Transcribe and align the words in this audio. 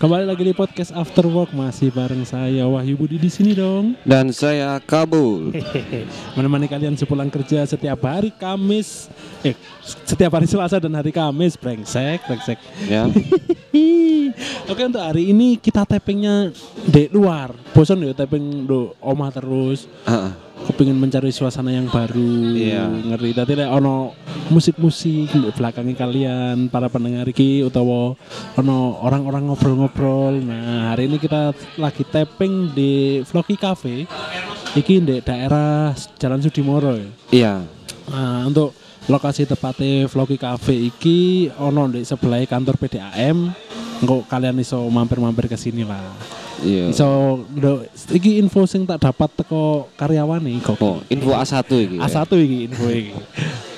Kembali 0.00 0.24
lagi 0.24 0.48
di 0.48 0.56
podcast 0.56 0.96
After 0.96 1.28
Work 1.28 1.52
masih 1.52 1.92
bareng 1.92 2.24
saya 2.24 2.64
Wahyu 2.64 2.96
Budi 2.96 3.20
di 3.20 3.28
sini 3.28 3.52
dong. 3.52 3.92
Dan 4.00 4.32
saya 4.32 4.80
kabul. 4.80 5.52
Hehehe. 5.52 6.08
Menemani 6.40 6.72
kalian 6.72 6.96
sepulang 6.96 7.28
kerja 7.28 7.68
setiap 7.68 8.00
hari 8.08 8.32
Kamis, 8.32 9.12
eh 9.44 9.52
setiap 10.08 10.40
hari 10.40 10.48
Selasa 10.48 10.80
dan 10.80 10.96
hari 10.96 11.12
Kamis, 11.12 11.52
brengsek, 11.52 12.24
brengsek. 12.24 12.56
ya. 12.88 13.12
Oke 14.72 14.88
untuk 14.88 15.04
hari 15.04 15.36
ini 15.36 15.60
kita 15.60 15.84
tappingnya 15.84 16.48
di 16.88 17.12
luar. 17.12 17.52
Bosan 17.76 18.00
ya 18.00 18.16
tapping 18.16 18.64
do 18.64 18.96
omah 19.04 19.28
terus. 19.28 19.84
Heeh. 20.70 20.78
Kepingin 20.78 21.02
mencari 21.02 21.34
suasana 21.34 21.74
yang 21.74 21.90
baru. 21.90 22.54
Iya. 22.54 22.86
Ngeri 22.86 23.34
tadi 23.34 23.58
lek 23.58 23.70
ono 23.74 24.14
musik-musik 24.54 25.34
di 25.34 25.50
belakangnya 25.50 25.98
kalian 25.98 26.70
para 26.70 26.86
pendengar 26.86 27.26
iki 27.26 27.66
utawa 27.66 28.14
ono 28.54 29.02
orang-orang 29.02 29.50
ngobrol-ngobrol. 29.50 30.38
Nah, 30.38 30.94
hari 30.94 31.10
ini 31.10 31.18
kita 31.18 31.50
lagi 31.74 32.06
tapping 32.06 32.70
di 32.70 33.18
Vlogi 33.26 33.58
Cafe. 33.58 34.06
Iki 34.70 34.94
di 35.02 35.16
daerah 35.18 35.90
Jalan 36.22 36.38
Sudimoro 36.38 36.94
ya. 36.94 37.10
Iya. 37.34 37.54
Nah, 38.06 38.46
untuk 38.46 38.70
lokasi 39.10 39.50
tepatnya 39.50 40.06
Vlogi 40.06 40.38
Cafe 40.38 40.78
iki 40.86 41.50
ono 41.58 41.90
di 41.90 42.06
sebelah 42.06 42.46
kantor 42.46 42.78
PDAM. 42.78 43.50
Engko 44.00 44.22
kalian 44.30 44.62
iso 44.62 44.80
mampir-mampir 44.86 45.50
ke 45.50 45.58
sini 45.58 45.82
lah. 45.82 46.39
Iya. 46.60 46.92
Iso 46.92 47.08
iki 48.12 48.36
info 48.36 48.68
sing 48.68 48.84
tak 48.84 49.00
dapat 49.00 49.30
teko 49.32 49.88
karyawan 49.96 50.44
nih 50.44 50.60
kok. 50.60 50.76
Oh, 50.80 51.00
info 51.08 51.32
A1 51.32 51.64
iki. 51.72 51.96
ya? 51.96 52.06
A1 52.06 52.30
iki 52.36 52.58
info 52.68 52.86
iki. 52.88 53.14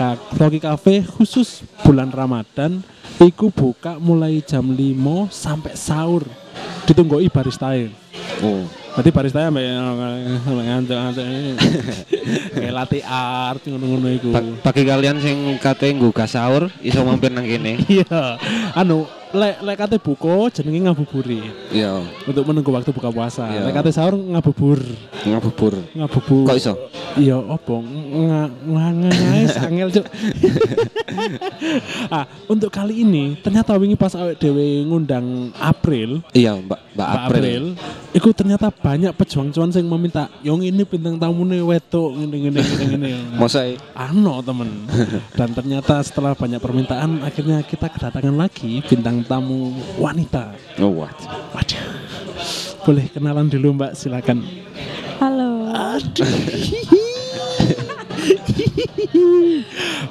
Nah, 0.03 0.19
Vlogi 0.35 0.59
Cafe 0.59 1.07
khusus 1.07 1.63
bulan 1.87 2.11
Ramadan 2.11 2.83
iku 3.23 3.55
buka 3.55 4.03
mulai 4.03 4.43
jam 4.43 4.67
5 4.67 5.31
sampai 5.31 5.79
sahur. 5.79 6.27
Ditunggu 6.91 7.23
baristae. 7.31 8.02
Oh. 8.43 8.63
Berarti 8.93 9.09
barista 9.09 9.41
sampai 9.49 9.65
sampai 9.73 10.21
ngantuk-ngantuk 10.69 11.25
ini. 11.25 11.53
Kayak 12.61 12.75
latih 12.77 13.03
art 13.09 13.63
ngono-ngono 13.65 14.09
iku. 14.13 14.29
Ba- 14.37 14.61
bagi 14.69 14.85
kalian 14.85 15.17
sing 15.17 15.57
kate 15.57 15.89
nggugah 15.97 16.29
sahur 16.29 16.69
iso 16.85 17.01
mampir 17.01 17.33
nang 17.33 17.49
kene. 17.49 17.81
Iya. 17.93 18.37
Anu, 18.77 19.09
lek 19.33 19.65
lek 19.65 19.77
kate 19.81 19.97
buka 19.97 20.53
jenenge 20.53 20.93
ngabuburi. 20.93 21.41
Iya. 21.73 22.05
Untuk 22.29 22.45
menunggu 22.45 22.69
waktu 22.69 22.93
buka 22.93 23.09
puasa. 23.09 23.49
Iya. 23.49 23.65
Lek 23.65 23.81
kate 23.81 23.97
sahur 23.97 24.13
ngabubur. 24.13 24.85
Ngabubur. 25.25 25.73
Ngabubur. 25.97 26.45
Kok 26.53 26.59
iso? 26.61 26.75
Iya, 27.17 27.37
opo? 27.41 27.81
Ngangae 28.65 29.45
sangel, 29.49 29.89
Cuk. 29.93 30.05
ah, 32.17 32.25
untuk 32.49 32.73
kali 32.73 33.05
ini 33.05 33.37
ternyata 33.37 33.77
wingi 33.77 33.97
pas 33.97 34.17
awake 34.17 34.41
dhewe 34.41 34.85
ngundang 34.89 35.53
April, 35.61 36.25
Iya, 36.33 36.57
Mbak 36.57 36.81
Mbak 36.97 37.09
Mbak 37.09 37.09
April. 37.29 37.63
Itu 38.13 38.29
ternyata 38.37 38.69
banyak 38.69 39.17
pejuang 39.17 39.49
cuan 39.49 39.73
yang 39.73 39.89
meminta, 39.89 40.29
yang 40.45 40.61
ini 40.61 40.85
bintang 40.85 41.17
tamune 41.17 41.57
wedok 41.65 42.13
ngene 42.13 42.37
ngene 42.45 42.61
ngene 42.61 42.85
ngene. 43.09 43.11
Masa 43.41 43.65
e? 43.65 43.81
Ano 43.97 44.45
temen 44.45 44.85
Dan 45.39 45.57
ternyata 45.57 45.97
setelah 46.05 46.37
banyak 46.37 46.61
permintaan 46.61 47.25
Akhirnya 47.25 47.65
kita 47.65 47.89
kedatangan 47.89 48.37
lagi 48.37 48.85
Bintang 48.85 49.25
tamu 49.25 49.73
wanita 49.97 50.53
Oh, 50.77 50.93
what? 50.93 51.17
Waduh 51.57 51.81
Boleh 52.85 53.09
kenalan 53.09 53.49
dulu 53.49 53.73
mbak 53.73 53.97
silakan 53.97 54.45
Halo. 55.17 55.73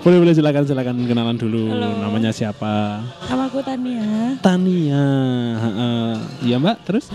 Boleh 0.01 0.17
boleh 0.17 0.33
silakan 0.33 0.65
silakan 0.65 0.97
kenalan 1.05 1.37
dulu 1.37 1.69
Halo. 1.69 2.01
Namanya 2.01 2.33
siapa 2.33 3.05
Nama 3.29 3.43
aku 3.45 3.61
Tania. 3.61 4.33
Tania 4.41 5.05
heeh. 5.61 6.11
Iya 6.49 6.57
mbak 6.57 6.81
terus 6.81 7.05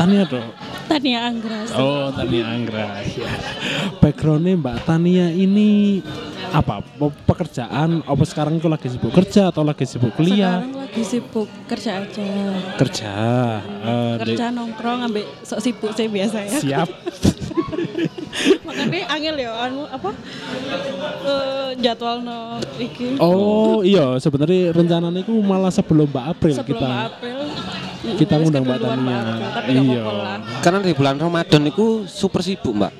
Tania 0.00 0.24
dong 0.24 0.48
Tania 0.86 1.20
Anggras. 1.22 1.68
Oh 1.72 2.08
Tania 2.10 2.44
Anggra 2.46 3.04
ya. 3.04 3.28
Backgroundnya 4.02 4.56
mbak 4.56 4.80
Tania 4.82 5.28
ini 5.28 6.00
apa 6.50 6.80
Pe- 6.80 7.20
pekerjaan 7.24 8.00
apa 8.02 8.24
sekarang 8.24 8.56
itu 8.56 8.66
lagi 8.66 8.88
sibuk 8.88 9.12
kerja 9.12 9.52
atau 9.52 9.60
lagi 9.60 9.84
sibuk 9.84 10.10
kuliah 10.10 10.58
Sekarang 10.58 10.74
lagi 10.80 11.02
sibuk 11.04 11.48
kerja 11.68 11.90
aja. 12.00 12.26
kerja 12.74 13.12
di- 14.16 14.18
Kerja 14.24 14.44
nongkrong 14.48 15.04
ambek 15.04 15.26
sok 15.42 15.60
sibuk 15.60 15.92
saya 15.92 16.08
biasa 16.08 16.38
ya. 16.42 16.58
siap 16.58 16.88
Makanya 18.62 19.10
angel 19.10 19.36
ya 19.36 19.52
anu 19.60 19.84
apa? 19.84 20.10
Eh, 21.20 21.70
jadwal 21.76 22.22
no 22.22 22.56
iki. 22.78 23.18
oh 23.18 23.84
iya 23.84 24.16
sebenarnya 24.16 24.72
rencananya 24.72 25.20
itu 25.20 25.34
malah 25.36 25.68
sebelum 25.68 26.08
Mbak 26.08 26.24
April 26.30 26.54
Sebelum 26.56 26.78
kita 26.78 26.88
April. 27.10 27.38
Kita 28.16 28.34
ngundang 28.36 28.64
Mbak 28.64 28.78
Tania. 28.78 29.18
Iya. 29.64 29.80
iya. 29.80 30.02
Karena 30.58 30.78
di 30.80 30.92
bulan 30.92 31.16
Ramadan 31.16 31.62
itu 31.64 32.02
super 32.04 32.40
sibuk, 32.40 32.72
Mbak. 32.72 32.92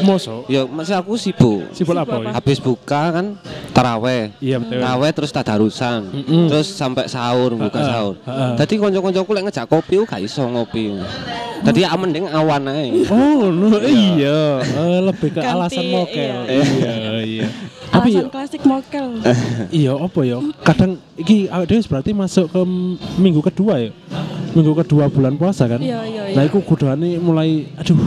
moso 0.00 0.44
Ya, 0.46 0.64
masih 0.64 0.96
aku 0.96 1.16
sibuk. 1.16 1.64
sibuk 1.72 1.92
apa 1.92 2.20
ya? 2.20 2.32
Habis 2.32 2.56
buka 2.56 3.10
kan 3.10 3.26
taraweh. 3.70 4.32
iya 4.38 4.56
betul 4.56 4.76
Taraweh 4.76 5.10
terus 5.10 5.30
tadarusan. 5.30 6.00
Mm-mm. 6.06 6.48
Terus 6.48 6.68
sampai 6.70 7.04
sahur, 7.04 7.52
buka 7.52 7.80
sahur. 7.80 8.14
heeh. 8.20 8.50
Tadi 8.56 8.74
konco-koncoku 8.76 9.30
lek 9.30 9.44
ngejak 9.46 9.66
kopi 9.66 10.00
gak 10.04 10.20
iso 10.20 10.44
ngopi. 10.46 10.96
Tadi 11.60 11.84
ya 11.84 11.92
mending 11.92 12.24
awan 12.28 12.64
ae. 12.66 13.04
oh 13.12 13.52
no, 13.52 13.76
iya 13.82 14.64
Eh, 14.64 15.00
lebih 15.04 15.28
ke 15.28 15.40
Ganti, 15.40 15.52
alasan 15.52 15.84
mokel 15.86 16.38
iya. 16.48 16.62
iya 16.80 16.92
iya 17.20 17.48
tapi 17.90 18.16
Alasan 18.16 18.30
klasik 18.32 18.62
mokel. 18.64 19.06
iya 19.82 19.92
apa 19.92 20.20
ya 20.22 20.38
kadang 20.62 20.96
iki 21.18 21.50
awake 21.52 21.68
dhewe 21.68 21.84
berarti 21.84 22.10
masuk 22.14 22.46
ke 22.48 22.60
minggu 23.18 23.42
kedua 23.42 23.76
ya 23.76 23.92
minggu 24.50 24.72
kedua 24.76 25.06
bulan 25.06 25.34
puasa 25.34 25.64
kan 25.64 25.78
Iya, 25.78 26.02
iya, 26.04 26.22
nah 26.34 26.42
iya. 26.42 26.48
iku 26.48 26.58
kudane 26.60 27.16
mulai 27.16 27.70
aduh 27.76 27.98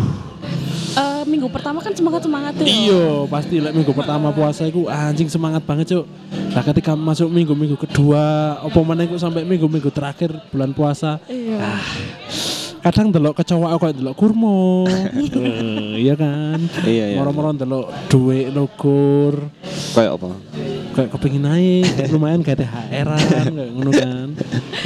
Eh, 0.94 1.24
minggu 1.26 1.50
pertama 1.50 1.82
kan 1.82 1.90
semangat-semangat 1.90 2.54
ya. 2.62 2.70
Iya, 2.70 3.06
pasti 3.26 3.58
lek 3.58 3.74
minggu 3.74 3.98
pertama 3.98 4.30
puasa 4.30 4.70
iku 4.70 4.86
anjing 4.86 5.26
semangat 5.26 5.66
banget, 5.66 5.90
Cuk. 5.90 6.06
Nah, 6.54 6.62
ketika 6.62 6.94
masuk 6.94 7.34
minggu-minggu 7.34 7.74
kedua, 7.82 8.22
apa 8.62 8.78
meneh 8.78 9.10
iku 9.10 9.18
sampai 9.18 9.42
minggu-minggu 9.42 9.90
terakhir 9.90 10.30
bulan 10.54 10.70
puasa, 10.70 11.18
Iya. 11.26 11.82
kadang 12.78 13.10
delok 13.10 13.42
kecoa 13.42 13.74
kok 13.74 13.90
delok 13.90 14.14
kurma. 14.14 14.86
Eh, 15.18 15.98
iya 16.06 16.14
kan? 16.14 16.62
Iya, 16.86 17.06
iya. 17.10 17.18
Moro-moro 17.18 17.58
delok 17.58 17.90
duit 18.06 18.54
logur, 18.54 19.50
Kayak 19.98 20.22
apa? 20.22 20.30
Kayak 20.94 21.10
kepengin 21.10 21.42
naik, 21.42 21.90
lumayan 22.14 22.46
kayak 22.46 22.62
THR-an 22.62 23.50
kayak 23.50 23.72
ngono 23.74 23.92
kan. 23.92 24.28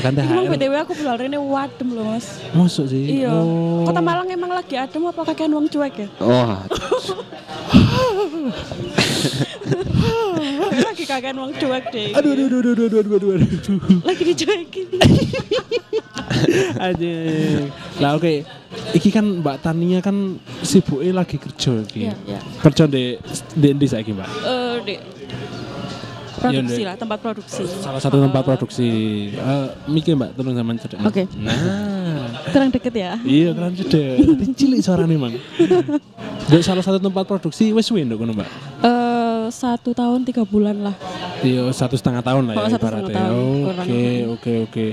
Kan 0.02 0.12
Emang 0.16 0.48
THR. 0.48 0.56
BTW 0.56 0.74
aku 0.80 0.94
bulan 0.96 1.20
ini 1.28 1.38
wadem 1.38 1.88
loh 1.92 2.06
mas. 2.16 2.40
Masuk 2.56 2.88
sih. 2.88 3.22
Iya. 3.22 3.36
Oh. 3.36 3.84
Kota 3.84 4.00
Malang 4.00 4.32
emang 4.32 4.52
lagi 4.56 4.80
adem 4.80 5.04
apa 5.12 5.22
kakean 5.28 5.52
wong 5.52 5.68
cuek 5.68 6.08
ya? 6.08 6.08
Wah, 6.24 6.64
lagi 10.88 11.04
kakean 11.04 11.36
wong 11.36 11.52
cuek 11.60 11.84
deh. 11.92 12.16
Aduh, 12.16 12.32
aduh, 12.32 12.48
aduh, 12.48 12.60
aduh, 12.64 12.72
aduh, 12.74 12.88
aduh, 12.88 13.14
aduh, 13.16 13.32
aduh. 13.36 13.78
Lagi 14.08 14.24
dicuekin. 14.24 14.88
Anjing. 16.86 17.68
Lah 18.00 18.16
oke. 18.16 18.46
Iki 18.94 19.10
kan 19.10 19.26
Mbak 19.42 19.58
Tania 19.64 20.00
kan 20.00 20.38
sibuknya 20.62 21.24
lagi 21.24 21.36
kerja 21.42 21.84
iki. 21.84 22.08
Iya, 22.08 22.16
iya. 22.28 22.40
Kerja 22.62 22.86
di 22.86 23.18
di 23.58 23.70
di 23.74 23.88
saiki, 23.88 24.12
Mbak. 24.14 24.30
Eh, 24.46 24.76
dek. 24.86 25.00
Produksi 26.38 26.82
Iya, 26.86 26.88
lah, 26.94 26.96
tempat 26.96 27.18
produksi. 27.18 27.64
Salah 27.82 28.02
satu 28.02 28.22
tempat 28.22 28.44
produksi. 28.46 28.88
Eh, 29.34 29.68
Miki 29.90 30.14
Mbak, 30.14 30.38
tolong 30.38 30.54
zaman 30.54 30.78
cedek. 30.78 31.00
Oke. 31.02 31.24
Nah. 31.42 32.30
Kurang 32.54 32.70
deket 32.70 32.94
ya. 32.94 33.12
Iya, 33.26 33.50
keren 33.58 33.74
cedek. 33.74 34.16
Cilik 34.54 34.80
suaranya, 34.86 35.18
Mang. 35.18 35.34
Salah 36.68 36.86
satu 36.86 37.02
tempat 37.02 37.26
produksi 37.26 37.74
nduk 37.74 38.18
kono, 38.22 38.32
Mbak. 38.38 38.50
Eh, 38.86 39.27
satu 39.50 39.92
tahun 39.92 40.24
tiga 40.24 40.44
bulan 40.44 40.80
lah. 40.82 40.96
Iya, 41.40 41.70
satu 41.70 41.94
setengah 41.94 42.26
tahun 42.26 42.50
lah 42.50 42.54
ya 42.54 42.60
Oh, 42.60 42.68
satu 42.68 42.82
ibaratnya. 42.82 43.06
setengah 43.06 43.30
tahun, 43.30 43.58
kurang 43.62 43.86
Oke, 43.86 44.06
oke, 44.28 44.54
oke. 44.66 44.86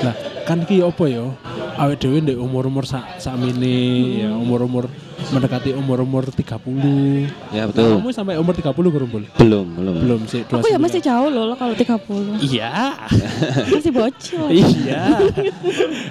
Nah, 0.00 0.14
kan 0.42 0.58
ki 0.64 0.76
apa 0.80 1.04
ya? 1.04 1.24
Awake 1.72 1.98
dhewe 1.98 2.18
ndek 2.20 2.36
umur-umur 2.36 2.84
sak 2.84 3.16
sakmene 3.16 3.76
ya, 4.20 4.30
umur-umur 4.32 4.92
mendekati 5.32 5.72
umur-umur 5.72 6.28
30. 6.28 7.30
ya 7.50 7.64
betul. 7.64 7.96
Kamu 7.96 8.12
sampai 8.12 8.36
umur 8.36 8.52
30 8.52 8.72
belum, 8.92 9.08
Bul? 9.08 9.24
Belum, 9.38 9.66
belum. 9.72 9.94
Belum 10.04 10.20
sih, 10.28 10.44
Aku 10.44 10.68
ya 10.68 10.76
masih 10.76 11.00
jauh 11.00 11.32
loh 11.32 11.56
kalau 11.56 11.72
30. 11.72 12.36
Iya. 12.42 12.92
Masih 13.72 13.92
bocil. 13.92 14.42
iya. 14.52 15.02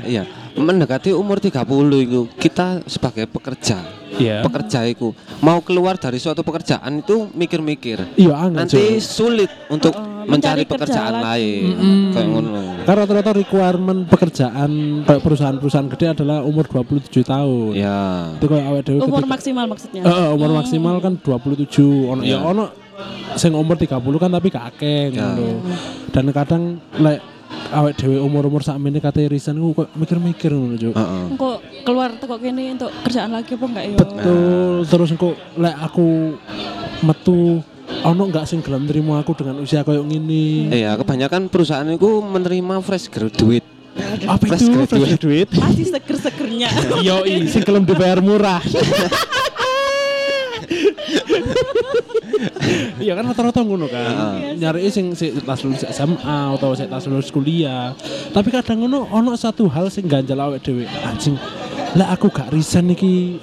Iya, 0.02 0.24
mendekati 0.56 1.14
umur 1.14 1.38
30 1.38 1.62
itu 2.02 2.26
kita 2.38 2.82
sebagai 2.90 3.30
pekerja. 3.30 4.01
Iya. 4.22 4.38
Pekerja 4.42 4.80
itu 4.86 5.10
mau 5.40 5.60
keluar 5.60 5.96
dari 5.96 6.18
suatu 6.18 6.42
pekerjaan 6.42 7.02
itu 7.02 7.28
mikir-mikir. 7.28 8.16
Iya, 8.16 8.34
angin. 8.38 8.62
Nanti 8.62 8.82
sulit 8.98 9.50
untuk 9.68 9.92
Oh, 9.92 10.06
mencari 10.22 10.62
mencari 10.62 10.64
kerja 10.64 10.74
pekerjaan 10.78 11.14
lagi. 11.16 11.26
lain. 11.26 11.64
Kayak 12.12 12.28
ngono. 12.28 12.50
Karena 12.82 13.00
rata-rata 13.00 13.32
requirement 13.34 14.00
pekerjaan 14.06 14.72
kayak 15.04 15.22
perusahaan-perusahaan 15.22 15.90
gede 15.90 16.06
adalah 16.12 16.38
umur 16.42 16.66
27 16.66 17.24
tahun. 17.24 17.74
Ya. 17.74 18.30
Itu 18.38 18.46
kayak 18.46 18.66
awake 18.68 18.84
dhewe 18.86 19.00
Umur 19.02 19.20
ketika- 19.20 19.34
maksimal 19.34 19.66
maksudnya. 19.66 20.02
Eh, 20.04 20.30
umur 20.30 20.50
maksimal 20.54 20.96
kan 20.98 21.14
27. 21.16 22.06
Ono 22.08 22.22
ya 22.22 22.38
Iya. 22.38 22.40
ono 22.44 22.64
sing 23.34 23.52
umur 23.52 23.76
30 23.76 24.18
kan 24.18 24.30
tapi 24.30 24.48
gak 24.48 24.66
akeh 24.72 25.10
Ya. 25.10 25.34
ngono. 25.34 25.66
Dan 26.10 26.26
kadang 26.30 26.64
lek 26.96 27.18
awake 27.72 27.98
dhewe 28.04 28.18
umur-umur 28.20 28.62
sakmene 28.62 29.00
kate 29.00 29.24
risan 29.32 29.58
ku 29.58 29.72
kok 29.72 29.90
mikir-mikir 29.96 30.52
ngono, 30.52 30.76
Cuk. 30.76 30.94
Heeh. 30.96 31.24
Engko 31.36 31.52
keluar 31.88 32.10
teko 32.20 32.36
kene 32.38 32.76
untuk 32.76 32.92
kerjaan 33.08 33.32
lagi 33.32 33.56
apa 33.56 33.66
enggak 33.68 33.86
ya? 33.88 33.98
Betul, 33.98 34.76
terus 34.88 35.10
engko 35.16 35.30
lek 35.56 35.76
aku 35.80 36.36
metu 37.02 37.64
ono 38.04 38.24
enggak 38.28 38.46
sing 38.48 38.60
gelem 38.64 38.88
aku 39.16 39.32
dengan 39.38 39.60
usia 39.64 39.88
koyo 39.88 40.04
ngene. 40.04 40.72
Iya, 40.72 41.00
kebanyakan 41.00 41.48
perusahaan 41.48 41.88
itu 41.88 42.10
menerima 42.20 42.84
fresh 42.84 43.08
graduate. 43.08 43.68
Apa 44.28 44.44
fresh 44.48 44.64
itu 44.64 44.72
graduate. 44.72 44.90
fresh 44.90 45.06
graduate? 45.08 45.52
Masih 45.60 45.86
seger-segernya. 45.88 46.70
Yo, 47.04 47.24
sing 47.48 47.62
gelem 47.64 47.84
dibayar 47.88 48.20
murah. 48.20 48.64
Iya 53.02 53.18
kan 53.18 53.26
rata-rata 53.28 53.62
ngono 53.66 53.90
kan. 53.90 54.56
Nyari 54.58 54.88
sing 54.94 55.14
sing 55.18 55.36
tas 55.42 55.62
lulus 55.66 55.84
SMA 55.90 56.38
atau 56.56 56.74
sing 56.78 56.88
tas 56.88 57.06
lulus 57.10 57.34
kuliah. 57.34 57.94
Tapi 58.32 58.50
kadang 58.54 58.86
ngono 58.86 59.10
ono 59.10 59.34
satu 59.36 59.68
hal 59.68 59.90
sing 59.90 60.06
ganjal 60.08 60.40
awake 60.40 60.62
dhewe. 60.64 60.86
Anjing. 61.04 61.36
Lah 61.92 62.16
aku 62.16 62.32
gak 62.32 62.56
resign 62.56 62.96
iki 62.96 63.36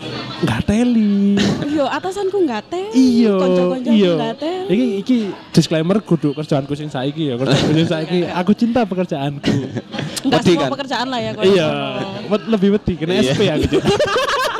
gak 0.46 0.64
teli. 0.64 1.36
Yo 1.76 1.84
atasanku 1.84 2.40
enggak 2.40 2.64
teh. 2.72 2.86
Iya, 2.96 3.36
Kanca-kancaku 3.36 3.92
iya. 3.92 4.12
enggak 4.16 4.34
teh. 4.40 4.56
Iki 4.72 4.86
iki 5.04 5.16
disclaimer 5.52 5.98
kudu 6.00 6.32
kerjaanku 6.32 6.72
sing 6.72 6.88
saiki 6.88 7.28
ya, 7.28 7.34
kerjaanku 7.36 7.72
sing 7.76 7.88
saiki. 7.92 8.18
Aku 8.24 8.56
cinta 8.56 8.88
pekerjaanku. 8.88 9.52
Enggak 10.24 10.40
semua 10.48 10.64
kan? 10.64 10.70
pekerjaan 10.72 11.06
lah 11.12 11.20
ya 11.20 11.30
iya, 11.44 11.68
lebih 12.48 12.68
wedi 12.80 12.92
kena 12.96 13.20
Iya. 13.20 13.36
SP 13.36 13.40
aku. 13.52 13.76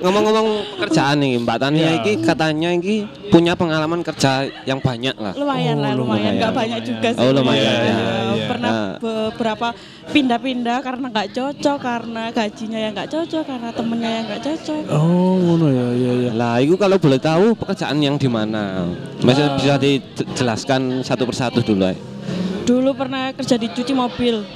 Ngomong-ngomong 0.00 0.46
pekerjaan 0.76 1.16
nih, 1.18 1.40
Mbak 1.40 1.58
Tania 1.58 1.80
Iya. 1.80 1.92
ini 1.98 2.12
katanya 2.20 2.68
ini 2.70 2.94
punya 3.28 3.52
pengalaman 3.54 4.00
kerja 4.00 4.30
yang 4.64 4.78
banyak 4.78 5.16
lah. 5.16 5.32
Lumayan 5.32 5.78
lah, 5.78 5.92
Oh, 5.94 6.04
lumayan. 6.04 6.20
lumayan. 6.20 6.32
Enggak 6.36 6.52
banyak 6.52 6.80
juga 6.84 7.08
sih. 7.10 7.20
Oh, 7.20 7.32
lumayan, 7.32 7.62
Iya, 7.62 7.72
ya. 7.80 7.96
Iya. 8.30 8.46
Pernah 8.46 8.70
Nah. 8.70 8.92
beberapa 8.98 9.68
pindah-pindah 10.10 10.78
karena 10.80 11.06
nggak 11.08 11.28
cocok, 11.32 11.78
karena 11.78 12.22
gajinya 12.30 12.78
yang 12.78 12.92
nggak 12.92 13.10
cocok, 13.10 13.44
karena 13.46 13.68
temennya 13.70 14.10
yang 14.10 14.24
nggak 14.26 14.42
cocok. 14.42 14.82
Oh, 14.90 15.34
ngono 15.38 15.66
ya, 15.70 15.86
iya 15.94 16.12
iya. 16.18 16.30
Lah, 16.34 16.56
itu 16.58 16.74
kalau 16.74 16.96
boleh 16.96 17.18
tahu 17.18 17.54
pekerjaan 17.54 17.96
yang 17.98 18.16
di 18.16 18.26
mana? 18.26 18.84
Masih 19.20 19.46
bisa 19.56 19.74
dijelaskan 19.78 21.00
satu 21.00 21.24
persatu 21.24 21.60
dulu. 21.60 21.86
ya? 21.86 21.94
Dulu 22.70 22.94
pernah 22.94 23.34
kerja 23.34 23.58
di 23.58 23.66
cuci 23.66 23.90
mobil. 23.90 24.46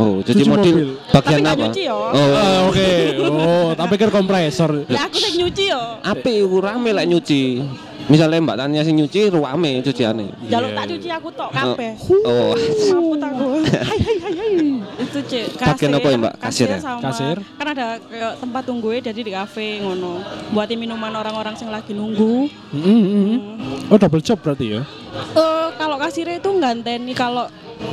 Oh, 0.00 0.24
cuci, 0.24 0.40
Cuci 0.40 0.48
mobil, 0.48 0.96
bagian 1.04 1.12
Tapi 1.12 1.32
nggak 1.36 1.52
apa? 1.52 1.64
nyuci, 1.68 1.82
yo. 1.84 1.98
Oh, 2.00 2.16
Ah, 2.32 2.58
Oke, 2.64 2.88
oh, 3.20 3.68
tapi 3.76 3.94
kan 3.94 4.08
kompresor. 4.08 4.88
Ya 4.88 5.04
aku 5.04 5.20
sih 5.20 5.36
nyuci 5.36 5.68
yo. 5.68 5.82
api 6.00 6.32
itu 6.40 6.56
rame 6.56 6.96
lah 6.96 7.04
nyuci. 7.04 7.60
Misalnya 8.08 8.40
Mbak 8.40 8.56
Tania 8.56 8.80
sing 8.80 8.96
nyuci 8.96 9.28
rame 9.28 9.84
cuciane. 9.84 10.32
Jaluk 10.48 10.72
Iya. 10.72 10.78
tak 10.80 10.84
cuci 10.88 11.08
aku 11.12 11.28
tok 11.30 11.50
kabeh. 11.52 11.92
Oh, 12.24 12.56
Mamput 12.88 13.20
aku. 13.20 13.46
Hai 13.88 13.98
hai 14.00 14.16
hai 14.16 14.32
hai. 14.32 14.52
Itu 14.98 15.18
cek 15.20 15.44
Bagian 15.60 15.92
apa 15.92 16.08
ya, 16.08 16.16
Mbak? 16.16 16.34
Kasir 16.40 16.66
ya? 16.66 16.78
sama 16.80 17.00
Kasir. 17.04 17.36
kan 17.60 17.66
ada 17.68 17.86
kayak 18.00 18.32
tempat 18.40 18.62
tunggu 18.64 18.88
jadi 18.96 19.20
di 19.20 19.28
kafe 19.28 19.84
ngono. 19.84 20.24
Buatin 20.50 20.80
minuman 20.80 21.12
orang-orang 21.12 21.52
yang 21.54 21.68
lagi 21.68 21.92
nunggu. 21.92 22.48
Mm, 22.72 22.80
mm, 22.80 23.04
mm. 23.04 23.36
Oh, 23.92 24.00
double 24.00 24.24
job 24.24 24.40
berarti 24.40 24.80
ya? 24.80 24.82
Eh 25.34 25.68
kalau 25.76 26.00
kasirnya 26.00 26.40
itu 26.40 26.48
nganteni 26.48 27.12
kalau 27.12 27.44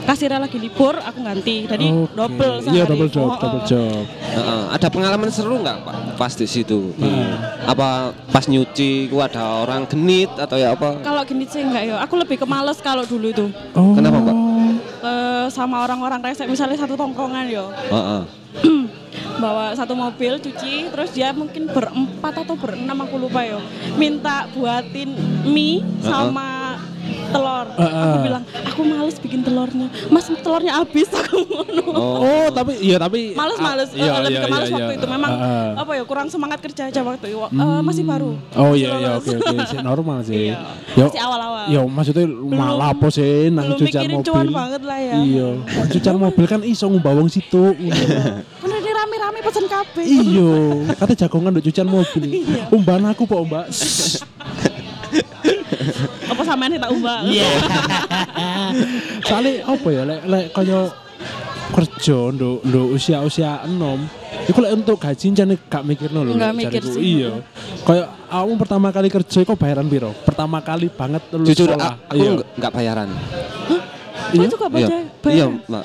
kasirnya 0.04 0.40
lagi 0.40 0.58
libur 0.58 0.96
aku 0.96 1.20
ganti. 1.20 1.66
Jadi 1.66 1.88
Oke. 1.88 2.14
double 2.14 2.54
Iya, 2.60 2.66
sehari. 2.84 2.90
double 2.90 3.10
job, 3.10 3.24
Oh, 3.24 3.30
oh. 3.30 3.40
double 3.40 3.64
job. 3.64 4.02
Heeh, 4.10 4.64
ada 4.72 4.88
pengalaman 4.88 5.30
seru 5.30 5.56
nggak 5.58 5.78
Pak 5.82 5.96
pas 6.16 6.34
di 6.34 6.46
situ? 6.46 6.94
Di- 6.96 7.34
Apa 7.66 8.14
pas 8.30 8.46
nyuci 8.46 9.10
ku 9.10 9.18
ada 9.18 9.62
orang 9.62 9.86
genit 9.86 10.30
atau 10.32 10.56
ya 10.56 10.72
apa? 10.72 11.02
Kalau 11.02 11.22
gini 11.24 11.46
sih 11.46 11.60
enggak 11.60 11.84
ya. 11.84 11.96
Aku 12.00 12.16
lebih 12.16 12.38
ke 12.38 12.46
males 12.46 12.78
kalau 12.78 13.02
dulu 13.04 13.28
itu. 13.28 13.46
Oh. 13.74 13.94
Kenapa, 13.94 14.18
Mbak? 14.18 14.36
Eh, 15.02 15.46
sama 15.50 15.82
orang-orang 15.82 16.22
resek 16.24 16.46
misalnya 16.46 16.78
satu 16.78 16.94
tongkongan 16.94 17.46
yo. 17.48 17.70
Heeh. 17.90 18.22
bawa 19.36 19.76
satu 19.76 19.92
mobil 19.94 20.40
cuci 20.40 20.88
terus 20.88 21.12
dia 21.12 21.36
mungkin 21.36 21.68
berempat 21.68 22.40
atau 22.40 22.56
berenam 22.56 23.04
aku 23.04 23.20
lupa 23.20 23.44
yo 23.44 23.60
minta 23.94 24.48
buatin 24.50 25.12
mie 25.44 25.84
sama 26.00 26.65
telur. 27.36 27.68
Aku 27.68 27.82
Heeh. 27.84 28.24
bilang 28.24 28.44
aku 28.48 28.82
males 28.84 29.18
bikin 29.18 29.40
telurnya. 29.42 29.88
Mas 30.08 30.26
telurnya 30.32 30.74
habis. 30.76 31.08
Aku 31.12 31.38
ngono. 31.44 31.84
Oh, 31.92 32.18
Oh, 32.26 32.48
tapi 32.50 32.80
iya 32.80 32.96
tapi 32.96 33.34
males 33.34 33.60
males. 33.60 33.90
ah, 33.92 33.98
iya, 33.98 34.08
Eh, 34.08 34.20
lebih 34.24 34.32
iya, 34.32 34.42
ke 34.42 34.50
males 34.50 34.68
iya, 34.68 34.76
waktu 34.76 34.88
iya. 34.88 34.98
itu. 34.98 35.08
Memang 35.08 35.32
Ah, 35.32 35.44
ah. 35.44 35.70
apa 35.82 35.92
ya 35.94 36.04
kurang 36.04 36.28
semangat 36.28 36.60
kerja 36.60 36.88
aja 36.88 37.00
waktu 37.02 37.28
itu. 37.28 37.40
Eh, 37.42 37.82
masih 37.82 38.04
baru. 38.04 38.32
Oh 38.54 38.74
iya 38.74 38.90
iya 38.96 39.10
oke 39.16 39.30
oke. 39.34 39.54
Sih 39.72 39.80
normal 39.82 40.18
sih. 40.22 40.50
Iya. 40.50 40.58
Yo 40.94 41.06
masih 41.06 41.22
awal-awal. 41.22 41.66
yo 41.68 41.82
maksudnya 41.86 42.26
malah 42.30 42.90
apa 42.92 43.08
sih 43.10 43.50
nang 43.50 43.74
cucian 43.74 44.06
mobil. 44.08 44.24
cuan 44.24 44.48
banget 44.48 44.82
lah 44.82 44.98
ya. 44.98 45.16
Iya, 45.18 45.48
cucian 45.90 46.16
mobil 46.16 46.46
kan 46.46 46.62
iso 46.62 46.86
ngumbah 46.86 47.14
wong 47.14 47.28
situ. 47.28 47.74
kan 48.62 48.70
ini 48.72 48.92
rame-rame 48.92 49.40
pesen 49.42 49.66
kabeh. 49.66 50.04
Iya, 50.06 50.52
kata 50.94 51.14
jagongan 51.18 51.50
nduk 51.52 51.66
cucian 51.66 51.86
mobil. 51.86 52.24
Umbahan 52.76 53.10
aku 53.10 53.26
kok, 53.26 53.42
Mbak. 53.44 53.66
Apa 56.36 56.44
sampean 56.44 56.76
tak 56.76 56.92
ubah 56.92 57.20
Iya. 57.24 57.48
Soalnya 59.28 59.54
apa 59.66 59.88
ya 59.90 60.02
lek 60.04 60.22
lek 60.26 60.46
kaya 60.52 60.80
kerja 61.72 62.18
nduk 62.30 62.62
nduk 62.62 62.88
usia-usia 62.94 63.64
enom 63.64 64.00
Iku 64.46 64.62
lek 64.62 64.78
untuk 64.78 65.02
gaji 65.02 65.34
jane 65.34 65.58
gak 65.58 65.82
mikirno 65.82 66.22
lho. 66.22 66.38
Nggak 66.38 66.52
lek 66.52 66.58
mikir 66.62 66.82
sih. 66.86 67.02
Iya. 67.02 67.42
Kayak 67.82 68.08
kamu 68.30 68.54
pertama 68.56 68.88
kali 68.94 69.10
kerja 69.10 69.40
kok 69.42 69.58
bayaran 69.58 69.90
piro? 69.90 70.14
Pertama 70.22 70.62
kali 70.62 70.86
banget 70.86 71.24
lulus 71.34 71.50
jujur 71.50 71.66
sekolah. 71.68 71.98
aku 72.06 72.14
Iya. 72.14 72.30
nggak- 72.32 72.50
nggak 72.54 72.72
bayaran. 72.72 73.10
Aku 74.26 74.46
juga 74.46 74.68
Iya, 74.68 74.70
baca 74.70 74.96
iya, 75.32 75.46
Mbak. 75.50 75.84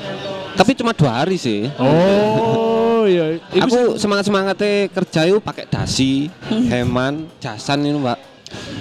Tapi 0.56 0.70
cuma 0.74 0.92
dua 0.92 1.12
hari 1.14 1.36
sih. 1.36 1.72
Oh, 1.80 3.08
iya. 3.08 3.40
Aku 3.64 3.96
semangat 3.96 4.28
semangatnya 4.28 4.92
kerja 4.92 5.20
itu 5.24 5.38
pakai 5.40 5.64
dasi, 5.64 6.28
heman, 6.68 7.32
jasan 7.40 7.80
ini 7.80 7.96
Mbak. 7.96 8.18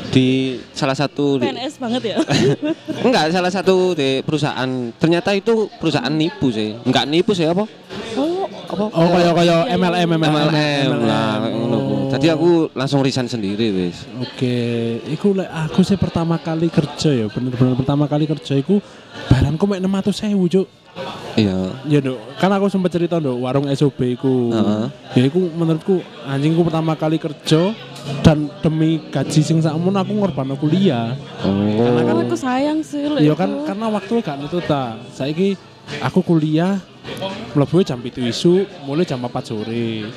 Di 0.10 0.28
salah 0.72 0.94
satu 0.94 1.38
di- 1.38 1.46
PNS 1.46 1.78
banget 1.78 2.02
ya 2.04 2.18
enggak 3.06 3.30
salah 3.30 3.50
satu 3.50 3.94
di 3.94 4.20
perusahaan 4.20 4.66
ternyata 4.96 5.32
itu 5.32 5.70
perusahaan 5.72 6.10
nipu 6.10 6.50
sih 6.50 6.74
enggak 6.80 7.06
nipu 7.06 7.32
sih 7.32 7.46
apa 7.46 7.64
oh 8.16 8.50
apa 8.66 8.84
Oh, 8.88 9.10
kaya 9.12 9.30
kaya 9.32 9.46
Iya, 9.46 9.58
iya. 9.68 9.78
MLM 9.78 10.10
MLM. 10.12 10.34
MLM 10.46 10.90
lah 11.04 11.32
kayak 11.40 11.54
ngono 11.56 11.78
ku. 11.80 11.94
Oh. 11.96 12.10
jadi 12.10 12.28
aku 12.32 12.50
langsung 12.72 13.02
resign 13.02 13.26
sendiri 13.26 13.70
wis 13.72 14.06
Oke, 14.20 14.58
iku 15.08 15.34
lek 15.34 15.46
aku 15.48 15.82
sih 15.82 15.94
pertama 15.96 16.38
kali 16.38 16.70
kerja 16.70 17.10
ya, 17.12 17.26
bener-bener 17.28 17.74
pertama 17.76 18.06
kali 18.06 18.26
kerja 18.26 18.54
iku 18.56 18.78
bayaranku 19.26 19.64
mek 19.64 19.80
600.000, 19.80 20.34
Cuk. 20.50 20.66
Iya 21.36 21.58
Ya 21.86 22.00
dok, 22.00 22.18
kan 22.38 22.52
aku 22.52 22.68
sempat 22.68 22.90
cerita 22.90 23.18
dok 23.18 23.40
warung 23.40 23.68
SOB 23.68 24.00
iku. 24.14 24.52
Heeh. 24.52 24.86
Ya 25.16 25.24
iku 25.26 25.40
menurutku 25.50 26.00
anjingku 26.24 26.62
pertama 26.62 26.94
kali 26.94 27.18
kerja 27.18 27.72
dan 28.22 28.48
demi 28.60 29.00
gaji 29.10 29.42
sing 29.42 29.60
sakmono 29.60 30.00
aku 30.00 30.14
ngorban 30.14 30.56
kuliah. 30.56 31.14
Karena 31.42 32.02
kan 32.04 32.16
Oh, 32.16 32.24
aku 32.24 32.36
sayang 32.36 32.80
sih 32.82 33.06
lho 33.06 33.18
Iya 33.18 33.34
itu. 33.34 33.40
kan 33.40 33.50
karena 33.66 33.86
waktu 33.88 34.14
gak 34.20 34.38
nutu 34.38 34.60
ta. 34.62 34.98
Saiki 35.10 35.56
aku 36.00 36.22
kuliah 36.22 36.80
mlebu 37.52 37.82
jam 37.82 37.98
7 37.98 38.22
isu, 38.22 38.64
mulai 38.84 39.04
jam 39.04 39.20
4 39.20 39.30
sore. 39.44 40.08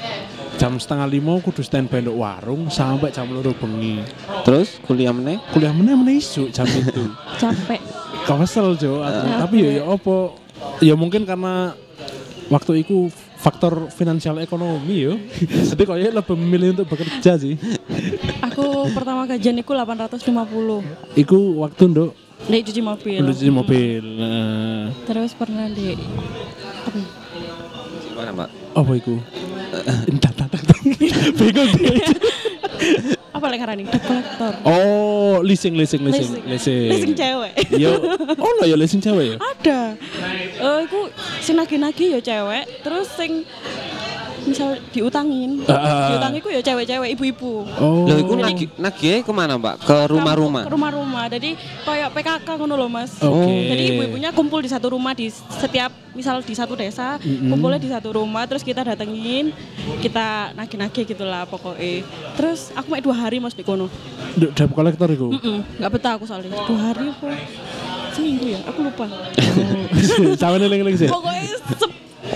Jam 0.61 0.77
setengah 0.77 1.09
lima 1.09 1.41
kudu 1.41 1.65
standby 1.65 2.05
nduk 2.05 2.21
warung 2.21 2.69
sampai 2.69 3.09
jam 3.09 3.25
loro 3.27 3.51
bengi. 3.53 4.05
terus 4.45 4.77
kuliah 4.83 5.11
meneh 5.11 5.41
Kuliah 5.51 5.73
meneh 5.73 5.95
meneh 5.95 6.21
isu 6.21 6.53
jam 6.53 6.69
itu. 6.69 7.09
capek 7.41 7.81
Kesel 8.23 8.79
Jo, 8.79 9.03
tapi 9.03 9.67
ya 9.67 9.83
ya 9.83 9.85
apa? 9.89 10.31
Ya 10.83 10.95
mungkin 10.99 11.23
karena 11.23 11.75
waktu 12.51 12.83
itu 12.83 13.09
faktor 13.43 13.91
finansial 13.91 14.39
ekonomi 14.39 15.09
yo. 15.11 15.15
Jadi 15.71 15.83
kayaknya 15.83 16.23
lebih 16.23 16.37
memilih 16.39 16.69
untuk 16.79 16.95
bekerja 16.95 17.39
sih. 17.39 17.59
aku 18.43 18.91
pertama 18.95 19.27
gajian 19.27 19.59
itu 19.59 19.73
850 19.73 20.23
Iku 21.19 21.39
waktu 21.63 21.83
nduk 21.91 22.11
di 22.43 22.59
cuci 22.59 22.83
mobil 22.83 23.23
dulu 23.23 23.35
di 23.39 23.53
mobil. 23.55 24.03
Nah, 24.19 24.91
terus 25.07 25.31
pernah 25.39 25.71
di 25.71 25.95
apa 25.95 26.97
ya? 26.99 27.07
gimana 28.11 28.31
Mbak 28.35 28.49
apa 28.75 28.93
iku? 28.99 29.15
Entah, 30.11 30.31
entah, 30.35 30.47
entah. 30.51 30.79
Bingung 31.39 31.71
dia. 31.79 32.03
Apa 33.43 33.51
lagi 33.51 33.61
ngarani. 33.61 33.83
Debt 33.91 34.03
collector 34.07 34.53
Oh, 34.63 35.43
leasing, 35.43 35.75
leasing, 35.75 36.07
leasing, 36.07 36.31
leasing. 36.47 36.87
leasing. 36.95 37.13
Cewek. 37.19 37.53
Yo, 37.75 37.91
oh 38.39 38.51
no 38.55 38.63
ya 38.63 38.79
leasing 38.79 39.03
cewek 39.03 39.35
ya. 39.35 39.37
ada. 39.43 39.79
Eh 40.63 40.79
aku 40.87 41.11
sing 41.43 41.59
nagih-nagih 41.59 42.15
ya 42.15 42.21
cewek 42.23 42.65
terus 42.87 43.11
sing 43.19 43.43
misal 44.47 44.79
diutangin. 44.91 45.63
Ah, 45.67 45.75
ah. 45.75 46.09
diutangi 46.13 46.39
ku 46.43 46.49
ya 46.51 46.61
cewek-cewek 46.61 47.09
ibu-ibu. 47.15 47.67
Oh. 47.79 48.07
Loh, 48.07 48.19
itu 48.19 48.35
nagih 48.35 48.69
nagih 48.77 49.17
ke 49.23 49.33
mana 49.33 49.57
Mbak? 49.59 49.87
Ke 49.87 49.97
rumah-rumah? 50.11 50.65
ke 50.67 50.73
rumah-rumah. 50.73 51.25
Jadi 51.31 51.55
kayak 51.87 52.09
PKK 52.15 52.49
ngono 52.59 52.75
loh 52.75 52.91
mas. 52.91 53.19
Oke. 53.23 53.55
jadi 53.73 53.83
ibu-ibunya 53.97 54.31
kumpul 54.35 54.61
di 54.63 54.71
satu 54.71 54.95
rumah 54.95 55.15
di 55.15 55.31
setiap 55.31 55.91
misal 56.13 56.45
di 56.45 56.53
satu 56.53 56.77
desa 56.77 57.17
kumpulnya 57.25 57.81
di 57.81 57.89
satu 57.89 58.21
rumah 58.21 58.45
terus 58.45 58.61
kita 58.61 58.85
datengin 58.85 59.49
kita 60.05 60.53
nagih-nagih 60.53 61.09
gitulah 61.09 61.49
pokoknya 61.49 62.05
terus 62.37 62.69
aku 62.77 62.93
mau 62.93 63.01
dua 63.01 63.17
hari 63.17 63.41
mas 63.41 63.57
di 63.57 63.65
kono. 63.65 63.89
Debt 64.37 64.73
collector 64.73 65.09
iku. 65.09 65.33
Nggak 65.79 65.91
betah 65.93 66.13
aku 66.21 66.25
soalnya. 66.29 66.53
Dua 66.53 66.81
hari 66.93 67.09
apa? 67.09 67.29
Seminggu 68.13 68.45
ya? 68.53 68.61
Aku 68.69 68.85
lupa. 68.85 69.09
Sama 70.41 70.61
eling-eling 70.61 70.97
sih. 71.01 71.09
pokoknya 71.09 71.57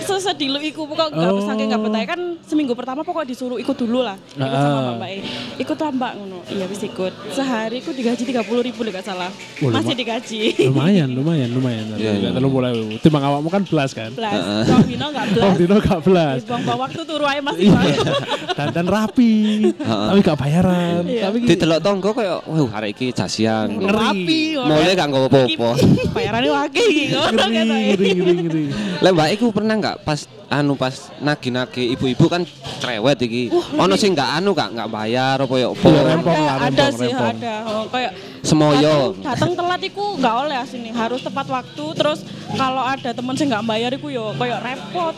sesedilu 0.09 0.59
iku 0.63 0.85
pokok 0.85 1.07
nggak 1.09 1.29
Oh. 1.29 1.43
saking 1.43 1.67
nggak 1.67 1.81
betah 1.81 2.03
kan 2.07 2.19
seminggu 2.41 2.73
pertama 2.73 3.01
pokok 3.01 3.23
disuruh 3.23 3.57
ikut 3.57 3.75
dulu 3.75 4.01
lah 4.01 4.15
ikut 4.31 4.47
sama 4.57 4.79
Ah. 4.79 4.95
mbak 4.95 5.09
E 5.09 5.19
ikut 5.57 5.77
lah 5.77 5.91
mbak 5.91 6.11
ngono 6.15 6.37
iya 6.47 6.65
wis 6.65 6.81
ikut 6.81 7.13
sehari 7.29 7.77
ku 7.79 7.91
digaji 7.91 8.23
tiga 8.23 8.41
puluh 8.41 8.61
ribu 8.61 8.81
nggak 8.81 9.03
salah 9.03 9.29
Oh, 9.59 9.67
masih 9.67 9.91
luma- 9.91 9.99
digaji 9.99 10.41
Lumayan, 10.67 11.09
lumayan, 11.11 11.49
lumayan. 11.49 11.85
Iya, 11.93 12.11
iya. 12.15 12.29
Telung 12.29 12.53
mulai. 12.53 12.71
Timbang 12.97 13.23
awakmu 13.23 13.49
kan 13.49 13.61
belas 13.63 13.91
kan. 13.91 14.13
belas 14.13 14.37
Bang 14.63 14.85
Dino 14.85 15.05
nggak 15.07 15.25
Oh, 15.27 15.33
belas 15.33 15.55
Dino 15.57 15.75
gak 15.77 15.99
belas. 16.01 16.39
bang 16.43 16.61
bang 16.63 16.79
waktu 16.79 17.01
turu 17.03 17.25
aja 17.25 17.41
masih 17.41 17.63
Iya. 17.63 17.73
bang 17.73 17.87
Dandan 18.57 18.87
rapi, 18.87 19.33
tapi 19.77 20.19
gak 20.19 20.37
bayaran. 20.37 21.01
Iya. 21.03 21.21
Tapi 21.27 21.37
Didelok 21.45 21.79
tonggo 21.79 22.09
kayak 22.11 22.37
wah 22.43 22.69
hari 22.71 22.89
iki 22.91 23.11
jasian. 23.11 23.69
Ngeri. 23.71 23.89
rapi 23.91 24.41
Mulai 24.57 24.93
gak 24.93 25.07
nggawa 25.07 25.27
apa-apa. 25.27 25.69
bayarannya 26.11 26.51
wake 26.55 26.83
gitu 26.87 27.17
ngeri, 27.17 27.57
ngeri, 27.57 28.09
ngeri, 28.13 28.33
ngeri. 28.39 28.63
Lah 28.99 29.11
Mbak 29.11 29.29
iku 29.31 29.45
pernah 29.49 29.75
nggak 29.75 29.96
pas 29.99 30.19
anu 30.47 30.73
pas 30.73 30.91
nagi-nagi 31.17 31.91
ibu-ibu 31.91 32.25
kan 32.25 32.41
cerewet 32.77 33.19
iki. 33.19 33.43
Ono 33.73 33.93
sing 33.93 34.11
nggak 34.11 34.29
anu 34.35 34.51
gak 34.51 34.71
nggak 34.71 34.89
bayar 34.89 35.37
apa 35.37 35.55
ya. 35.55 35.69
Iya, 35.69 36.01
rempong 36.07 36.37
lah, 36.37 36.55
ada, 36.55 36.65
ada 36.65 36.83
rempong, 36.83 36.91
sih 36.95 37.09
rempong. 37.09 37.35
ada 37.35 37.53
oh, 37.65 37.85
kayak 37.87 38.11
Semoyo. 38.41 38.95
datang- 39.13 39.23
datang 39.27 39.51
telat 39.53 39.81
iku 39.83 40.05
nggak 40.15 40.35
oleh 40.39 40.55
asini 40.57 40.89
harus 40.89 41.19
tepat 41.19 41.47
waktu 41.47 41.85
terus 41.93 42.19
kalau 42.53 42.79
ada 42.79 43.09
temen 43.11 43.35
sing 43.35 43.47
nggak 43.47 43.65
bayar 43.65 43.91
iku 43.91 44.07
yo 44.07 44.31
kayak 44.33 44.59
repot 44.61 45.15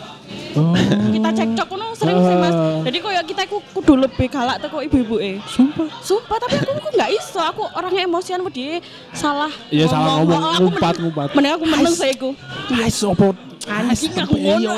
Oh, 0.51 0.73
kita 1.07 1.29
cekcok 1.31 1.67
kono 1.67 1.93
sering 1.93 2.17
sih 2.19 2.35
mas 2.35 2.49
Ah. 2.51 2.81
jadi 2.81 2.97
kayak 2.99 3.23
kita 3.23 3.41
iku 3.45 3.61
kudu 3.71 3.93
lebih 3.95 4.25
galak 4.27 4.57
teko 4.57 4.81
ibu-ibu 4.81 5.17
eh 5.19 5.37
sumpah. 5.47 5.85
sumpah 6.01 6.37
tapi 6.37 6.57
aku 6.57 6.69
aku 6.71 6.89
nggak 6.91 7.09
iso 7.11 7.37
aku 7.39 7.63
orangnya 7.69 8.03
emosian 8.03 8.41
dia 8.47 8.81
salah 9.11 9.49
Iya, 9.69 9.85
salah 9.85 10.21
ngomong, 10.21 10.41
aku 10.41 10.61
ngumpat, 10.65 10.93
ngumpat. 10.97 11.27
mending 11.33 11.53
aku 11.53 11.65
meneng 11.67 11.93
saya 11.93 12.11
iku 12.11 12.33
Ais 12.71 12.97
opo? 12.99 13.33
Anjing 13.69 14.13
aku 14.15 14.35
ngono 14.35 14.71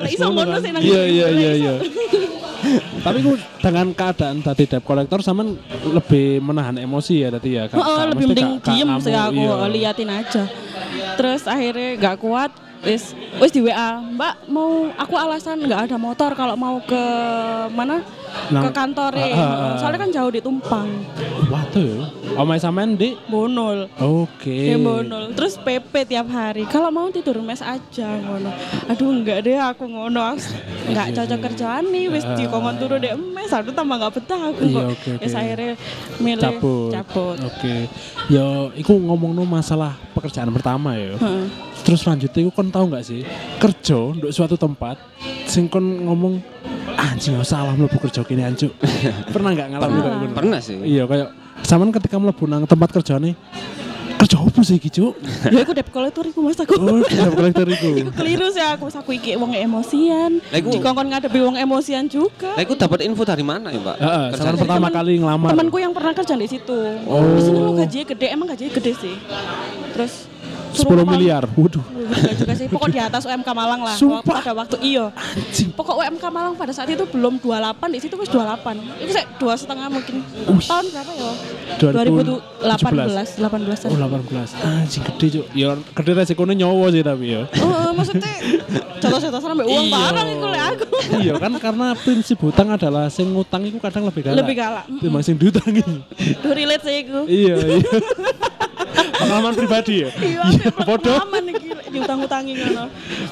Lah 0.00 0.08
iso 0.08 0.26
ngono 0.26 0.56
sih 0.58 0.70
nang 0.70 0.82
Iya, 0.82 1.02
iya, 1.06 1.26
iya, 1.30 1.50
iya. 1.54 1.74
Tapi 3.00 3.18
ku 3.20 3.32
dengan 3.58 3.88
keadaan 3.90 4.40
tadi 4.40 4.64
debt 4.64 4.82
collector 4.82 5.20
sama 5.20 5.48
lebih 5.82 6.40
menahan 6.40 6.76
emosi 6.76 7.14
ya 7.18 7.28
tadi 7.30 7.56
ya. 7.56 7.64
Kak- 7.66 7.80
Kak, 7.80 8.04
lebih 8.12 8.26
Kak 8.60 8.66
diem 8.66 8.88
sih 9.00 9.12
aku 9.12 9.40
iya. 9.40 9.66
liatin 9.66 10.10
aja. 10.10 10.42
Terus 11.16 11.42
akhirnya 11.44 11.96
nggak 11.96 12.16
kuat, 12.18 12.52
wis 12.80 13.12
wis 13.36 13.50
di 13.50 13.60
WA, 13.60 14.00
Mbak 14.00 14.48
mau 14.48 14.88
aku 14.90 15.14
alasan 15.14 15.60
nggak 15.60 15.80
ada 15.84 15.96
motor 15.96 16.32
kalau 16.32 16.54
mau 16.54 16.80
ke 16.80 17.02
mana 17.70 18.00
Nang- 18.46 18.62
ke 18.62 18.70
kantor 18.70 19.12
ah, 19.12 19.26
ah. 19.26 19.74
Soalnya 19.76 19.98
kan 19.98 20.10
jauh 20.10 20.30
di 20.30 20.38
Tumpang, 20.38 20.86
Waduh, 21.50 22.06
omai 22.36 22.56
sampean 22.56 22.94
di? 22.94 23.18
Bonol. 23.26 23.90
Oke. 23.96 24.70
Ya 24.70 24.78
bonol. 24.78 25.34
Terus 25.34 25.58
PP 25.58 25.90
tiap 26.06 26.30
hari. 26.30 26.62
Kalau 26.64 26.88
mau 26.88 27.10
tidur 27.10 27.42
mes 27.42 27.58
aja 27.58 28.06
ngono. 28.16 28.54
Aduh 28.86 29.10
enggak 29.10 29.42
deh 29.42 29.58
aku 29.58 29.82
ngono. 29.84 30.22
Aku 30.30 30.46
Enggak 30.88 31.06
Iya, 31.06 31.16
cocok 31.16 31.36
iya. 31.36 31.44
kerjaan 31.44 31.84
nih 31.90 32.06
wis 32.06 32.22
dikongkon 32.32 32.76
turu 32.78 32.96
deh 32.96 33.12
mes. 33.14 33.50
Aduh 33.50 33.74
tambah 33.74 33.98
enggak 33.98 34.14
betah 34.14 34.40
aku 34.46 34.62
Iya, 34.62 34.74
kok. 34.78 34.84
oke, 34.88 35.10
oke. 35.10 35.24
Wis 35.26 35.34
akhirnya 35.34 35.72
milih 36.16 36.38
Cabut. 36.40 36.90
cabut. 36.94 37.36
Oke. 37.42 37.74
Ya, 38.30 38.46
iku 38.72 38.94
ngomong 38.94 39.34
masalah 39.42 39.98
pekerjaan 40.14 40.54
pertama 40.54 40.94
ya. 40.94 41.18
Heeh. 41.18 41.44
Terus 41.80 42.04
lanjutnya 42.04 42.40
iku 42.40 42.52
kon 42.52 42.68
tahu 42.68 42.84
nggak 42.86 43.02
sih 43.02 43.20
kerja 43.56 43.96
untuk 43.96 44.30
suatu 44.30 44.54
tempat 44.54 45.00
sing 45.44 45.66
kon 45.66 45.82
ngomong 45.82 46.38
anjing 46.92 47.34
ya 47.34 47.42
salah 47.42 47.72
mlebu 47.72 47.96
kerja 47.98 48.22
kini 48.22 48.42
anjuk. 48.42 48.70
Pernah 49.34 49.50
nggak 49.50 49.68
ngalamin 49.70 49.90
Pernah. 49.90 50.16
kayak? 50.20 50.36
Pernah 50.36 50.58
sih. 50.60 50.76
Iya 50.78 51.04
kayak 51.04 51.28
zaman 51.62 51.88
ketika 51.90 52.16
mlebu 52.16 52.44
nang 52.46 52.62
tempat 52.64 52.92
kerjane 52.92 53.34
kerja 54.12 54.36
apa 54.36 54.60
sih 54.60 54.76
iki, 54.76 54.92
Cuk? 54.92 55.16
Ya 55.48 55.64
aku 55.64 55.72
debt 55.72 55.88
collector 55.88 56.20
iku 56.22 56.44
Mas 56.44 56.60
aku. 56.60 56.76
Oh, 56.76 57.00
kerja 57.00 57.32
kolektor 57.32 57.64
iku. 57.64 57.88
Iku 57.96 58.10
keliru 58.20 58.52
sih 58.52 58.60
aku, 58.60 58.92
aku 58.92 59.16
iki 59.16 59.32
wong 59.32 59.56
emosian. 59.56 60.44
Lah, 60.44 60.60
iku- 60.60 60.76
Dikongkon 60.76 61.08
ngadepi 61.08 61.40
wong 61.40 61.56
emosian 61.56 62.04
juga. 62.04 62.52
Lah 62.52 62.60
iku 62.60 62.76
dapat 62.76 63.00
info 63.00 63.24
dari 63.24 63.40
mana 63.40 63.72
ya, 63.72 63.80
Mbak? 63.80 63.96
Heeh, 63.96 64.24
zaman 64.36 64.44
dari- 64.44 64.60
pertama 64.60 64.86
kali 64.92 65.12
ngelamar. 65.16 65.48
Temanku 65.48 65.80
yang 65.80 65.96
pernah 65.96 66.12
kerja 66.12 66.36
di 66.36 66.44
situ. 66.44 66.76
Oh. 67.08 67.32
Di 67.32 67.40
sini 67.40 67.58
lo 67.58 67.72
gajinya 67.72 68.04
gede, 68.06 68.26
emang 68.28 68.46
gajinya 68.46 68.72
gede 68.76 68.92
sih. 68.92 69.14
Terus 69.96 70.12
10 70.70 70.76
suruh 70.76 70.92
ngomong- 70.98 71.12
miliar. 71.12 71.42
Waduh. 71.50 71.82
Enggak 72.10 72.34
juga 72.36 72.54
sih, 72.54 72.66
pokok 72.66 72.88
di 72.88 72.98
atas 72.98 73.22
UMK 73.22 73.48
Malang 73.50 73.80
lah. 73.80 73.94
Sumpah. 73.94 74.40
Pada 74.40 74.52
waktu 74.52 74.76
iyo. 74.80 75.10
Anjing. 75.10 75.70
Pokok 75.72 75.96
UMK 75.96 76.24
Malang 76.26 76.54
pada 76.54 76.70
saat 76.70 76.86
itu 76.86 77.04
belum 77.04 77.38
28, 77.38 77.88
di 77.88 77.98
situ 77.98 78.14
wis 78.14 78.26
28. 78.26 78.76
Itu 78.98 79.10
sih 79.10 79.24
dua 79.36 79.54
setengah 79.54 79.86
mungkin. 79.86 80.22
Wih. 80.22 80.64
Tahun 80.64 80.84
berapa 80.86 81.12
ya? 81.12 81.30
2018. 81.78 83.38
2018, 83.38 83.38
18 83.38 83.86
Oh 83.86 83.96
18. 83.96 84.50
Anjing 84.60 85.02
gede, 85.04 85.26
Cuk. 85.32 85.46
Ya 85.52 85.68
gede 85.74 86.12
resikonya 86.14 86.54
nyawa 86.56 86.86
sih 86.90 87.00
tapi 87.00 87.26
ya. 87.30 87.42
Oh, 87.56 87.90
maksudnya 87.92 88.32
contoh-contoh 88.96 89.40
sampai 89.40 89.64
uang 89.64 89.86
Iya. 89.86 89.96
barang 89.96 90.28
itu 90.28 90.46
lek 90.46 90.62
aku. 90.68 90.84
iya 91.18 91.34
kan 91.36 91.52
karena 91.56 91.86
prinsip 91.96 92.38
hutang 92.38 92.68
adalah 92.70 93.08
sing 93.08 93.28
ngutang 93.28 93.64
itu 93.64 93.78
kadang 93.78 94.04
lebih 94.04 94.22
galak. 94.22 94.36
Lebih 94.36 94.54
galak. 94.56 94.84
Timbang 94.98 95.22
sing 95.22 95.34
diutangi. 95.34 95.82
Duh 96.42 96.52
relate 96.52 96.82
sih 96.82 96.96
aku. 97.02 97.20
iya, 97.26 97.56
iya. 97.56 97.80
Pengalaman 99.10 99.52
pribadi 99.52 99.94
ya? 100.00 100.10
Iya, 100.12 100.42
bodoh. 100.78 101.16
Aman 101.18 101.44
iki 101.46 101.68
lek 101.70 101.86
diutang-utangi 101.88 102.52
ngono. 102.54 102.84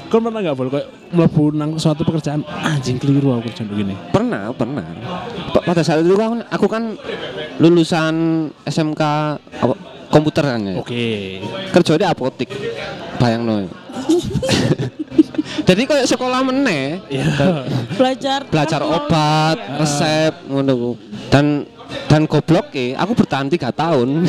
Kau 0.07 0.19
pernah 0.19 0.41
nggak 0.41 0.55
boleh 0.55 0.71
kayak 0.71 0.89
mlebu 1.11 1.45
nang 1.53 1.71
suatu 1.77 2.03
pekerjaan 2.03 2.41
anjing 2.45 2.97
keliru 2.97 3.33
aku 3.33 3.49
kerjaan 3.49 3.69
begini. 3.69 3.95
Pernah, 4.09 4.53
pernah. 4.53 4.85
Pa- 5.51 5.65
Pada 5.65 5.81
saat 5.81 6.01
itu 6.01 6.13
kan 6.13 6.45
aku 6.45 6.67
kan 6.67 6.97
lulusan 7.59 8.15
SMK 8.63 9.03
apa, 9.39 9.75
komputer 10.09 10.45
kan 10.47 10.61
ya. 10.63 10.75
Oke. 10.77 11.41
Kerja 11.71 11.93
di 11.95 12.05
apotik. 12.05 12.49
Bayang 13.17 13.43
no. 13.43 13.55
Jadi 15.59 15.85
kayak 15.85 16.07
sekolah 16.07 16.41
meneh 16.41 16.97
Iya. 17.09 17.29
Belajar 17.93 18.41
belajar 18.47 18.81
obat, 18.81 19.57
ya. 19.59 19.77
resep 19.77 20.33
ngono. 20.47 20.97
Dan 21.29 21.69
dan 22.09 22.25
goblok 22.29 22.73
ke, 22.73 22.93
aku 22.93 23.13
bertahan 23.17 23.49
tiga 23.49 23.73
tahun. 23.73 24.25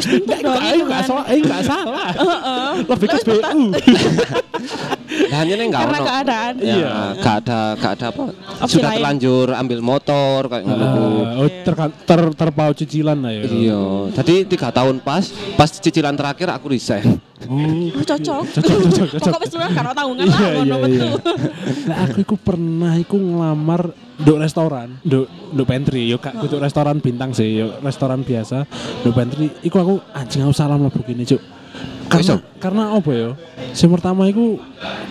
Pinter 0.00 0.38
dong 0.40 0.56
Eh 0.60 0.80
itu 0.80 0.84
nggak 0.88 1.02
kan. 1.04 1.08
salah, 1.08 1.24
eh 1.28 1.38
nggak 1.44 1.62
salah. 1.64 2.08
Heeh. 2.16 2.70
Lebih 2.88 3.06
ke 3.08 3.18
BU. 3.24 3.60
Dan 5.22 5.44
ini 5.44 5.64
enggak 5.66 5.82
Karena 5.82 5.98
ono. 5.98 6.06
keadaan. 6.06 6.52
Ya, 6.56 6.64
Iya. 6.72 6.92
gak 7.18 7.36
ada 7.40 7.60
gak 7.74 7.92
ada 7.92 8.06
apa. 8.08 8.24
Opsi 8.58 8.72
Sudah 8.72 8.88
lain. 8.88 8.96
terlanjur 8.96 9.46
ambil 9.52 9.78
motor 9.80 10.40
kayak 10.46 10.64
ngono 10.64 10.84
ku. 10.86 11.04
Ah, 11.20 11.34
oh, 11.36 11.48
ter, 11.50 11.74
ter, 12.06 12.20
terpaut 12.32 12.74
cicilan 12.74 13.18
lah 13.18 13.30
ya. 13.30 13.42
Iya, 13.44 13.80
jadi 14.14 14.34
tiga 14.44 14.68
tahun 14.70 14.98
pas, 14.98 15.28
pas 15.54 15.68
cicilan 15.68 16.14
terakhir 16.14 16.48
aku 16.48 16.70
resign. 16.70 17.18
Oh, 17.42 17.56
cocok. 17.98 18.42
Cocok, 18.52 18.76
cocok, 18.78 19.06
cocok. 19.10 19.20
Pokok 19.26 19.40
wis 19.40 19.50
lunas 19.50 19.72
karo 19.72 19.90
tanggungan 19.90 20.24
lah 20.24 20.38
Iya, 20.38 20.50
ngono 20.54 20.64
iya, 20.66 20.76
iya. 20.76 20.88
metu. 20.92 21.08
Nah, 21.82 21.96
aku 22.02 22.18
iku 22.20 22.34
pernah 22.36 22.92
iku 22.94 23.16
ngelamar 23.16 23.82
nduk 24.20 24.38
restoran, 24.38 24.88
nduk 25.00 25.24
nduk 25.50 25.64
pantry, 25.64 26.04
yo 26.04 26.16
kak 26.16 26.36
kudu 26.36 26.56
restoran 26.56 27.00
bintang 27.00 27.32
sih, 27.32 27.56
yo 27.56 27.80
restoran 27.80 28.20
biasa, 28.20 28.68
nduk 29.00 29.12
pantry. 29.12 29.48
Iku 29.60 29.76
aku 29.76 29.94
anjing 30.12 30.44
aku 30.44 30.52
salah 30.52 30.76
mlebu 30.76 31.00
gini, 31.02 31.24
Cuk. 31.24 31.40
Karena 32.10 32.34
karena 32.58 32.82
apa 32.90 33.10
ya? 33.14 33.30
Yang 33.70 33.90
pertama 33.94 34.26
iku 34.26 34.58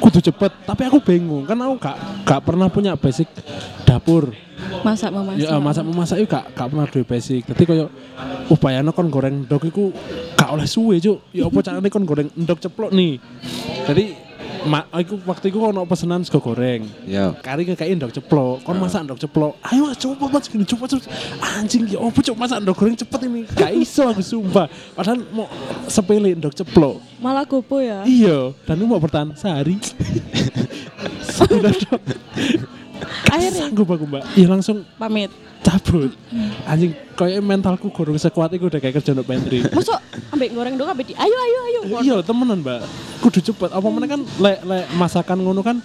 kudu 0.03 0.19
cepet, 0.19 0.51
tapi 0.67 0.83
aku 0.83 0.99
bingung 0.99 1.47
kan 1.47 1.55
aku 1.55 1.79
gak 1.79 1.95
gak 2.27 2.41
pernah 2.43 2.67
punya 2.67 2.99
basic 2.99 3.31
dapur. 3.87 4.35
Masak 4.83 5.15
memasak. 5.15 5.39
Ya 5.39 5.55
masak 5.57 5.83
memasak 5.87 6.17
itu 6.19 6.27
gak 6.27 6.51
gak 6.51 6.67
pernah 6.67 6.85
duwe 6.91 7.07
basic. 7.07 7.47
Dadi 7.47 7.63
koyo 7.63 7.87
upayane 8.51 8.91
kon 8.91 9.07
goreng 9.07 9.47
ndok 9.47 9.63
iku 9.71 9.95
gak 10.35 10.51
oleh 10.51 10.67
suwe, 10.67 10.99
Cuk. 10.99 11.31
Ya 11.31 11.47
apa 11.47 11.59
carane 11.63 11.87
kon 11.87 12.03
goreng 12.03 12.27
ndok 12.35 12.59
ceplok 12.59 12.91
nih. 12.91 13.15
Jadi 13.87 14.28
ma, 14.65 14.83
aku 14.91 15.19
waktu 15.23 15.53
itu 15.53 15.59
ono 15.61 15.85
pesenan 15.87 16.25
sego 16.25 16.41
goreng. 16.43 16.83
Ya. 17.07 17.31
Kari 17.39 17.63
kayak 17.63 17.95
ndok 17.95 18.11
ceplok, 18.15 18.65
kon 18.65 18.75
masak 18.81 19.05
ndok 19.07 19.19
ceplok. 19.21 19.53
Ayo 19.71 19.87
mas 19.87 19.97
coba 19.99 20.25
mas 20.27 20.45
gini 20.49 20.65
coba 20.67 20.89
coba. 20.89 21.05
Anjing 21.59 21.83
ya 21.87 21.99
apa 22.01 22.19
cuk 22.19 22.35
masak 22.35 22.57
ndok 22.63 22.75
goreng 22.75 22.95
cepet 22.97 23.19
ini. 23.29 23.41
Gak 23.55 23.71
iso 23.77 24.03
aku 24.09 24.21
sumpah. 24.25 24.67
Padahal 24.97 25.23
mau 25.31 25.47
sepele 25.87 26.35
ndok 26.35 26.53
ceplok. 26.57 26.99
Malah 27.23 27.45
gopo 27.47 27.79
ya. 27.79 28.03
Iya, 28.03 28.51
dan 28.67 28.81
mau 28.83 28.99
bertahan 28.99 29.35
sehari. 29.37 29.79
Sudah 31.35 31.71
dok. 31.71 32.01
Akhirnya 33.29 33.69
Sanggup 33.69 33.87
aku 33.87 34.05
mbak. 34.09 34.23
Iya 34.35 34.47
langsung 34.51 34.83
pamit. 34.99 35.31
cabut. 35.59 36.11
Anjing 36.63 36.95
kayak 37.13 37.43
mentalku 37.43 37.91
gorong 37.91 38.15
sekuat 38.15 38.55
itu 38.55 38.71
udah 38.71 38.79
kayak 38.79 38.95
kerja 38.99 39.11
ndok 39.11 39.27
pantry. 39.27 39.59
Masuk 39.69 39.95
ambek 40.31 40.55
goreng 40.55 40.79
dong 40.79 40.89
ambek 40.89 41.11
di. 41.11 41.13
Ayo 41.19 41.35
ayo 41.35 41.59
ayo. 41.67 41.81
Iya 42.01 42.15
temenan 42.23 42.63
mbak. 42.63 42.81
Kudu 43.19 43.39
cepet. 43.43 43.69
Apa 43.75 43.87
mana 43.91 44.07
kan 44.07 44.21
lek 44.23 44.63
lek 44.63 44.85
masakan 44.95 45.43
ngono 45.43 45.59
kan 45.59 45.77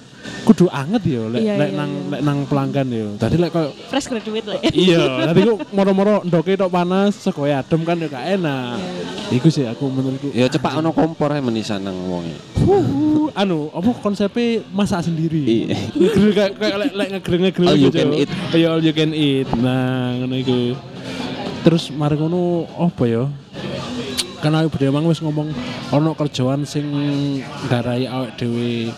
kudu 0.46 0.70
anget 0.70 1.02
ya. 1.02 1.22
Lek 1.26 1.42
Iya, 1.42 1.54
lek 1.58 1.70
iya, 1.72 1.78
nang 1.78 1.90
iya. 1.90 2.10
lek 2.14 2.20
nang 2.22 2.38
pelanggan 2.46 2.86
ya. 2.88 3.06
Tadi 3.18 3.36
lek 3.42 3.50
kayak 3.50 3.70
Fresh 3.90 4.06
graduate 4.06 4.46
lah. 4.46 4.56
iya. 4.86 5.00
Tadi 5.28 5.40
ku 5.42 5.54
moro-moro 5.74 6.22
ndoke 6.22 6.54
tok 6.54 6.70
panas, 6.70 7.18
sekoe 7.18 7.50
adem 7.50 7.82
kan 7.82 7.98
ya 7.98 8.06
gak 8.06 8.24
enak. 8.38 8.78
Iku 9.34 9.48
sih 9.50 9.66
aku 9.66 9.84
menurutku. 9.90 10.30
Ya 10.30 10.46
cepak 10.46 10.78
ono 10.78 10.94
kompor 10.94 11.34
ae 11.34 11.42
menisan 11.42 11.82
nang 11.82 11.96
wonge. 12.06 12.34
Huh, 12.64 13.28
anu 13.34 13.68
apa 13.74 13.90
konsepnya 13.98 14.62
masak 14.70 15.10
sendiri. 15.10 15.42
Iya. 15.42 15.76
Kayak 16.32 16.52
kayak 16.56 16.76
lek 16.86 16.92
lek 16.94 17.08
ngegril 17.18 17.40
ngegril 17.50 17.68
All 17.68 17.76
you 17.76 17.90
gitu. 17.90 17.98
can 17.98 18.10
eat. 18.14 18.30
All 18.54 18.80
you 18.80 18.94
can 18.94 19.10
eat. 19.10 19.48
Nah, 19.58 20.22
ngono 20.22 20.34
iku. 20.38 20.58
Terus 21.64 21.88
mari 21.90 22.14
ngono 22.14 22.68
apa 22.76 23.04
ya? 23.08 23.24
Karena 24.44 24.60
awake 24.60 24.76
dhewe 24.76 24.92
mang 24.92 25.08
wis 25.08 25.24
ngomong 25.24 25.48
ono 25.88 26.12
kerjaan 26.12 26.68
sing 26.68 26.84
garai 27.72 28.04
awake 28.04 28.36
dhewe 28.36 28.92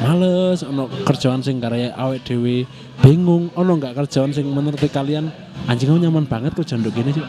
males, 0.00 0.64
ono 0.64 0.88
kerjaan 1.04 1.44
sing 1.44 1.60
garai 1.60 1.92
awake 1.92 2.24
dhewe 2.24 2.64
bingung, 3.04 3.52
ono 3.52 3.76
enggak 3.76 3.92
kerjaan 3.92 4.32
sing 4.32 4.48
menurut 4.48 4.80
kalian 4.88 5.28
anjing 5.68 5.92
aku 5.92 6.00
nyaman 6.00 6.24
banget 6.24 6.56
kerja 6.56 6.80
nduk 6.80 6.96
gini 6.96 7.12
sih. 7.12 7.26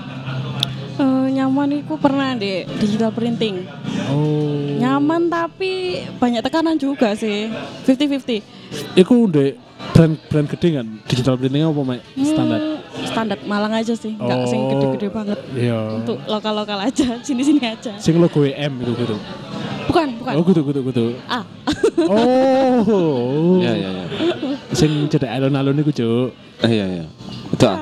Eh, 0.97 1.27
nyaman 1.35 1.83
itu 1.83 1.99
pernah 1.99 2.39
di 2.39 2.63
digital 2.79 3.11
printing. 3.11 3.67
Oh. 4.15 4.79
Nyaman 4.79 5.27
tapi 5.27 6.07
banyak 6.23 6.39
tekanan 6.39 6.79
juga 6.79 7.19
sih. 7.19 7.51
50-50. 7.83 8.95
Iku 8.95 9.27
ndek 9.27 9.59
brand-brand 9.91 10.47
gede 10.55 10.67
kan 10.71 10.87
digital 11.03 11.35
printing 11.35 11.67
apa 11.67 11.81
mek 11.83 11.99
standar? 12.15 12.61
Hmm, 12.63 12.76
standar 13.07 13.37
Malang 13.43 13.73
aja 13.73 13.93
sih, 13.93 14.13
nggak 14.13 14.39
sing 14.45 14.59
Oh. 14.59 14.69
gede-gede 14.71 15.07
banget. 15.09 15.39
Iya. 15.51 15.79
Untuk 15.97 16.17
lokal-lokal 16.27 16.79
aja, 16.83 17.17
sini-sini 17.27 17.63
aja. 17.63 17.95
Sing 17.97 18.19
logo 18.19 18.43
M 18.43 18.73
itu 18.83 18.91
gitu. 18.93 19.15
Bukan, 19.87 20.07
bukan. 20.19 20.33
Oh 20.35 20.43
gitu 20.43 20.61
gitu 20.67 20.79
gitu. 20.83 21.05
Ah, 21.25 21.43
Oh. 22.11 23.57
Iya 23.63 23.71
iya 23.73 23.89
iya. 23.89 24.05
Sing 24.71 25.07
cedek 25.07 25.31
alun-alun 25.31 25.79
iku, 25.79 25.89
Cuk. 25.89 26.29
Eh, 26.61 26.69
Iya 26.75 26.85
iya. 26.85 27.05
Betul. 27.49 27.75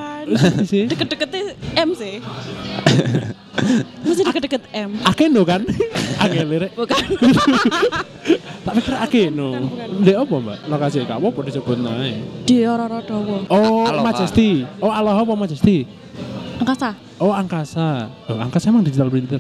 sih. 0.66 0.86
Deket-deketnya 0.90 1.54
M 1.78 1.90
sih. 1.94 2.22
Mesti 4.04 4.22
deket-deket 4.28 4.62
M. 4.76 5.00
Akeno 5.08 5.42
kan? 5.48 5.64
Akeh 6.20 6.44
lirik. 6.44 6.72
Bukan. 6.76 7.02
Tak 8.66 8.74
pikir 8.82 8.98
Akeno. 8.98 9.50
Ndek 10.02 10.18
apa, 10.26 10.36
Mbak? 10.42 10.58
Lokasi 10.66 11.06
gak 11.06 11.22
apa-apa 11.22 11.40
disebut 11.46 11.78
nae. 11.78 12.18
Di 12.50 12.66
Rorodowo. 12.66 13.46
Oh, 13.54 13.86
Aloha. 13.86 14.02
Majesty. 14.10 14.66
Oh, 14.82 14.90
Aloha 14.90 15.22
apa 15.22 15.34
Majesty? 15.38 15.86
Angkasa. 16.58 16.98
Oh, 17.22 17.30
Angkasa. 17.30 18.10
Oh, 18.26 18.42
Angkasa 18.42 18.74
emang 18.74 18.82
digital 18.82 19.14
printer. 19.14 19.38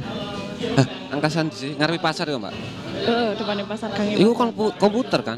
Hah, 0.76 0.88
angkasan 1.14 1.52
di 1.52 1.56
sini 1.56 1.72
ngarepe 1.78 2.00
pasar 2.04 2.28
ya, 2.28 2.36
Mbak. 2.40 2.54
Eh, 3.06 3.30
depannya 3.38 3.64
pasar 3.68 3.92
Gang 3.92 4.08
Itu 4.12 4.32
komputer 4.76 5.22
kan? 5.24 5.38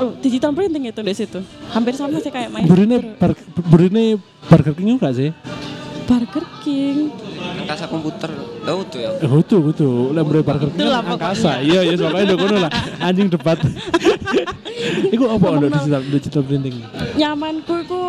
Oh, 0.00 0.16
digital 0.20 0.52
printing 0.56 0.88
itu 0.88 1.00
di 1.02 1.14
situ. 1.16 1.40
Hampir 1.72 1.96
sama 1.96 2.20
sih 2.20 2.32
kayak 2.32 2.52
main. 2.52 2.64
Burine 2.68 3.16
bar, 3.16 3.32
burine 3.68 4.20
Burger 4.48 4.72
King 4.76 4.96
juga 4.96 5.12
sih. 5.12 5.32
Burger 6.12 6.44
King. 6.60 7.08
Angkasa 7.64 7.88
komputer. 7.88 8.30
Oh, 8.68 8.84
itu 8.84 8.98
ya. 9.00 9.10
Eh, 9.16 9.28
Betul, 9.28 9.60
betul. 9.72 10.12
Lah 10.12 10.20
burine 10.20 10.44
Burger 10.44 10.68
King 10.68 10.76
Betul 10.76 10.90
lah 10.92 11.00
kan 11.00 11.12
Angkasa. 11.16 11.52
Iya, 11.64 11.80
iya, 11.88 11.94
soalnya 11.96 12.24
udah 12.28 12.38
kono 12.38 12.56
lah. 12.60 12.70
Anjing 13.00 13.28
debat. 13.32 13.58
Iku 15.14 15.24
apa 15.30 15.46
ono 15.48 15.66
digital 15.72 16.02
digital 16.04 16.42
printing? 16.44 16.76
Nyamanku 17.16 17.72
itu 17.80 18.02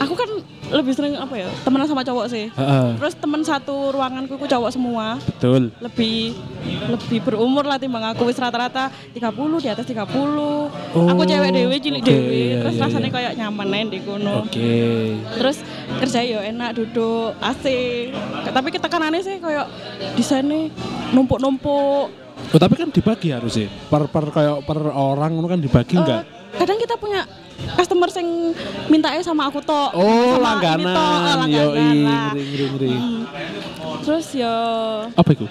aku 0.00 0.14
kan 0.18 0.30
lebih 0.72 0.92
sering 0.96 1.14
apa 1.20 1.34
ya? 1.36 1.48
Temenan 1.62 1.86
sama 1.86 2.02
cowok 2.02 2.26
sih. 2.32 2.48
Heeh. 2.48 2.86
Terus 2.96 3.14
teman 3.20 3.44
satu 3.44 3.92
ruanganku 3.92 4.40
itu 4.40 4.46
cowok 4.48 4.70
semua. 4.72 5.20
Betul. 5.22 5.74
lebih 5.82 6.38
lebih 6.62 7.18
berumur 7.26 7.66
lah 7.66 7.74
timbang 7.74 8.04
aku 8.06 8.30
wis 8.30 8.38
rata-rata 8.38 8.88
30 9.14 9.64
di 9.64 9.68
atas 9.70 9.82
30 9.82 10.06
aku 10.94 11.22
cewek 11.26 11.50
dewe 11.50 11.76
cilik 11.82 12.02
oke, 12.02 12.10
dewe 12.10 12.30
iya, 12.30 12.56
terus 12.62 12.74
iya, 12.78 12.82
rasanya 12.86 13.10
iya. 13.10 13.16
kayak 13.18 13.32
nyaman 13.38 13.68
aja 13.74 13.86
di 13.90 13.98
kono 14.06 14.34
Oke. 14.46 14.78
terus 15.34 15.56
kerja 15.98 16.20
yo 16.22 16.38
enak 16.38 16.70
duduk 16.78 17.34
AC 17.42 17.64
tapi 18.54 18.68
ketekanannya 18.70 19.20
sih 19.22 19.36
kayak 19.42 19.66
desainnya 20.14 20.70
numpuk-numpuk 21.10 22.22
Oh, 22.50 22.58
tapi 22.60 22.74
kan 22.74 22.90
dibagi 22.90 23.30
harusnya. 23.30 23.70
Per 23.86 24.10
per 24.10 24.28
kayak 24.34 24.66
per 24.66 24.90
orang 24.92 25.40
kan 25.46 25.62
dibagi 25.62 25.94
enggak? 25.94 26.26
Eh, 26.26 26.58
kadang 26.58 26.76
kita 26.76 26.98
punya 26.98 27.22
customer 27.72 28.08
sing 28.08 28.26
mintanya 28.86 29.20
sama 29.20 29.46
aku 29.46 29.58
tok 29.58 29.90
Oh, 29.92 30.36
sama 30.36 30.58
ini 30.58 30.84
tok, 30.84 30.98
eh, 31.18 31.34
langganan. 31.34 31.48
Yo, 31.48 31.64
langganan 31.68 31.96
lah. 32.02 32.30
ngeri 32.30 32.42
ngeri 32.44 32.64
ngeri. 32.68 32.90
Hmm. 32.90 33.22
terus 34.02 34.26
yo 34.32 34.56
Apa 35.12 35.30
itu? 35.30 35.46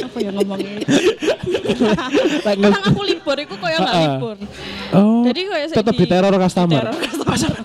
apa 0.00 0.18
ya 0.18 0.30
ngomongnya 0.32 0.70
kadang 2.42 2.58
ngerti. 2.64 2.88
aku 2.88 3.00
libur 3.04 3.36
itu 3.36 3.54
kayak 3.54 3.78
nggak 3.78 3.96
libur 4.04 4.36
Oh. 4.88 5.20
Jadi 5.22 5.40
kayak 5.44 5.66
tetap 5.70 5.92
di 5.92 6.06
teror 6.06 6.32
customer. 6.34 6.80
Diteror 6.80 6.96
customer. 7.28 7.60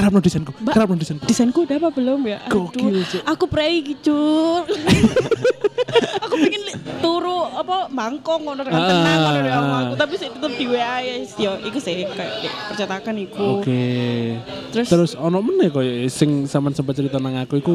Karap 0.00 0.12
no 0.16 0.20
desainku. 0.24 0.52
Mbak. 0.56 0.72
Karap 0.72 0.88
no 0.88 0.96
desainku. 0.96 1.24
desainku 1.28 1.58
udah 1.68 1.76
apa 1.76 1.88
belum 1.92 2.20
ya? 2.24 2.38
Aduh, 2.48 2.72
Gokil, 2.72 3.04
Cuk. 3.04 3.20
aku 3.28 3.44
prei 3.52 3.84
gitu. 3.84 4.16
aku 6.24 6.34
pengen 6.40 6.62
turu 7.04 7.44
apa 7.52 7.92
mangkong 7.92 8.40
ngono 8.48 8.62
dengan 8.64 8.80
Ah, 8.80 8.88
tenang 8.88 9.18
ngono 9.20 9.40
sama 9.50 9.68
ah. 9.68 9.80
aku 9.84 9.94
tapi 9.98 10.14
sih 10.16 10.28
tetep 10.30 10.52
di 10.56 10.66
WA 10.70 10.96
ya 11.02 11.14
yo 11.36 11.52
iku 11.66 11.78
sih 11.82 12.08
kayak 12.08 12.32
percetakan 12.72 13.14
iku. 13.20 13.60
Oke. 13.60 13.84
Terus, 14.72 14.86
Terus 14.88 15.10
ono 15.20 15.44
meneh 15.44 15.68
koyo 15.68 16.08
sing 16.08 16.48
sampean 16.48 16.72
sempat 16.72 16.96
cerita 16.96 17.20
nang 17.20 17.36
aku 17.36 17.60
iku 17.60 17.74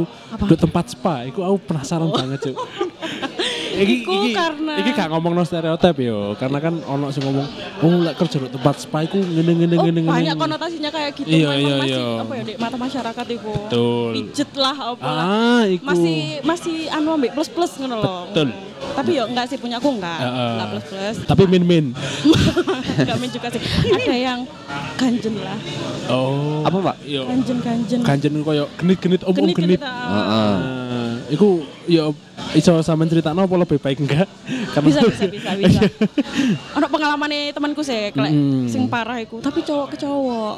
di 0.50 0.56
tempat 0.58 0.98
spa. 0.98 1.28
Iku 1.30 1.46
aku 1.46 1.58
penasaran 1.70 2.10
banget, 2.10 2.50
Cuk. 2.50 2.58
Iki, 3.76 3.96
Iku 4.02 4.12
iki, 4.22 4.32
karena- 4.32 4.78
iki 4.78 4.92
gak 4.92 5.10
ngomong 5.10 5.32
no 5.32 5.44
stereotip 5.44 5.96
yo, 5.98 6.34
karena 6.36 6.58
kan 6.58 6.74
ono 6.82 7.12
sing 7.12 7.22
ngomong, 7.22 7.46
oh 7.82 7.96
lek 8.02 8.16
kerja 8.16 8.38
di 8.38 8.50
tempat 8.50 8.76
spa 8.78 9.04
iku 9.04 9.20
ngene 9.20 9.52
ngene 9.54 9.76
Oh, 9.76 9.84
ngene 9.84 10.00
ngene. 10.02 10.12
banyak 10.14 10.36
konotasinya 10.36 10.90
kayak 10.90 11.12
gitu. 11.14 11.28
Iya, 11.28 11.50
Memang 11.50 11.60
iya, 11.60 11.76
masih 11.76 11.92
iya. 11.92 12.08
apa 12.18 12.34
ya 12.34 12.44
di 12.44 12.54
mata 12.56 12.78
masyarakat 12.78 13.26
iku. 13.32 13.52
Betul. 13.66 14.12
Pijet 14.16 14.52
lah 14.56 14.76
apa 14.88 15.04
lah. 15.06 15.24
Ah, 15.26 15.64
iku. 15.66 15.84
Masih 15.84 16.18
masih 16.42 16.76
anu 16.90 17.10
ambek 17.14 17.32
plus-plus 17.32 17.72
ngono 17.78 17.96
loh. 17.98 18.22
Betul. 18.30 18.50
Tapi 18.96 19.12
yo 19.12 19.24
enggak 19.26 19.46
sih 19.48 19.58
punya 19.58 19.76
aku 19.78 19.90
enggak. 19.92 20.20
Heeh. 20.22 20.52
Enggak 20.54 20.70
plus-plus. 20.72 21.16
Tapi 21.26 21.44
min-min. 21.46 21.86
Enggak 22.96 23.18
main 23.18 23.28
juga 23.30 23.48
sih. 23.50 23.60
Ada 23.90 24.16
yang 24.16 24.40
ganjen 24.96 25.36
lah. 25.38 25.60
Oh. 26.08 26.64
Apa, 26.64 26.78
Mbak? 26.80 26.98
Yo. 27.04 27.28
Ganjen-ganjen. 27.28 28.00
Kanjen 28.02 28.34
koyo 28.40 28.72
genit-genit 28.78 29.22
om 29.22 29.36
om 29.36 29.52
genit. 29.52 29.82
Ah. 29.82 29.92
Heeh. 30.08 30.54
Nah, 30.56 31.14
iku 31.28 31.60
yo 31.88 32.13
iso 32.52 32.82
sampean 32.82 33.08
critakno 33.08 33.41
apa 33.41 33.56
lebih 33.56 33.78
baik 33.78 33.98
enggak? 34.00 34.28
Karena 34.71 34.86
bisa 34.86 35.00
bisa 35.04 35.26
bisa 35.36 35.50
bisa 35.56 35.82
ono 36.71 36.86
pengalaman 36.88 37.30
temanku 37.52 37.82
sih 37.82 38.10
kelek 38.10 38.32
Mm. 38.32 38.67
sing 38.67 38.86
parah 38.86 39.17
iku 39.17 39.39
tapi 39.39 39.62
cowok 39.62 39.88
ke 39.91 39.98
cowok 39.98 40.56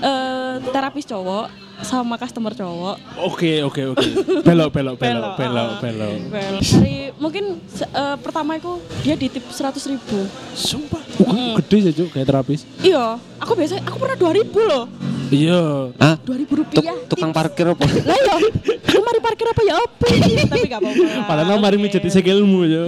eh 0.00 0.52
terapis 0.64 1.04
cowok 1.04 1.46
sama 1.78 2.14
customer 2.14 2.50
cowok 2.52 2.96
Oke 3.22 3.62
oke 3.62 3.94
oke. 3.94 4.06
Belok 4.42 4.70
belok 4.70 4.94
belok 4.98 4.98
Belok, 4.98 5.32
belok 5.38 5.68
ah. 5.68 5.78
belok. 5.78 6.14
Dari 6.60 6.96
mungkin 7.16 7.44
eh, 7.72 8.16
pertama 8.18 8.54
itu 8.54 8.72
dia 9.00 9.14
di 9.14 9.26
tip 9.26 9.46
100 9.46 9.78
ribu 9.88 10.26
Sumpah, 10.52 10.98
uh, 11.20 11.54
gede 11.58 11.76
sih 11.80 11.92
cuk 11.94 12.08
kayak 12.12 12.26
terapis. 12.26 12.66
iya 12.78 13.14
aku 13.38 13.54
biasa 13.54 13.78
aku 13.80 13.96
pernah 13.96 14.18
2000 14.18 14.42
loh 14.64 14.84
Iya. 15.28 15.92
Hah? 16.00 16.16
2000 16.24 16.24
Tuk, 16.24 16.56
rupiah 16.56 16.96
tukang 17.04 17.30
parkir 17.30 17.68
apa? 17.68 17.84
lah 17.84 18.16
ya 18.16 18.36
parkir 19.28 19.46
apa 19.52 19.62
ya 19.62 19.74
apa 19.76 20.06
tapi 20.56 20.66
gak 20.72 20.80
apa-apa. 20.80 21.04
Padahal 21.28 21.58
mari 21.60 21.76
mijet 21.76 22.00
sikilmu 22.00 22.64
yo. 22.64 22.84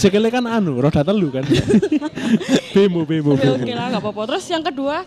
Sikilnya 0.00 0.32
kan 0.32 0.44
anu, 0.48 0.80
roda 0.80 1.04
telu 1.04 1.28
kan. 1.28 1.44
bemo 2.74 3.04
bemo. 3.04 3.36
oke 3.36 3.72
lah 3.76 3.92
gak 3.92 4.00
apa-apa 4.00 4.22
terus 4.32 4.44
yang 4.48 4.64
kedua 4.64 5.04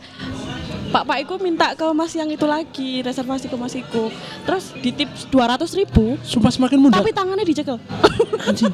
Pak 0.95 1.03
Pak 1.03 1.17
Iku 1.19 1.35
minta 1.37 1.75
ke 1.75 1.83
Mas 1.91 2.15
yang 2.15 2.31
itu 2.31 2.47
lagi 2.47 3.03
reservasi 3.03 3.51
ke 3.51 3.55
Mas 3.55 3.75
Iku 3.75 4.07
terus 4.47 4.71
di 4.73 4.89
tip 4.89 5.11
200 5.27 5.67
ribu 5.75 6.15
Sumpah 6.23 6.47
semakin 6.47 6.79
muda. 6.79 6.95
tapi 6.95 7.11
tangannya 7.11 7.43
dicekel 7.43 7.75
anjing. 8.41 8.71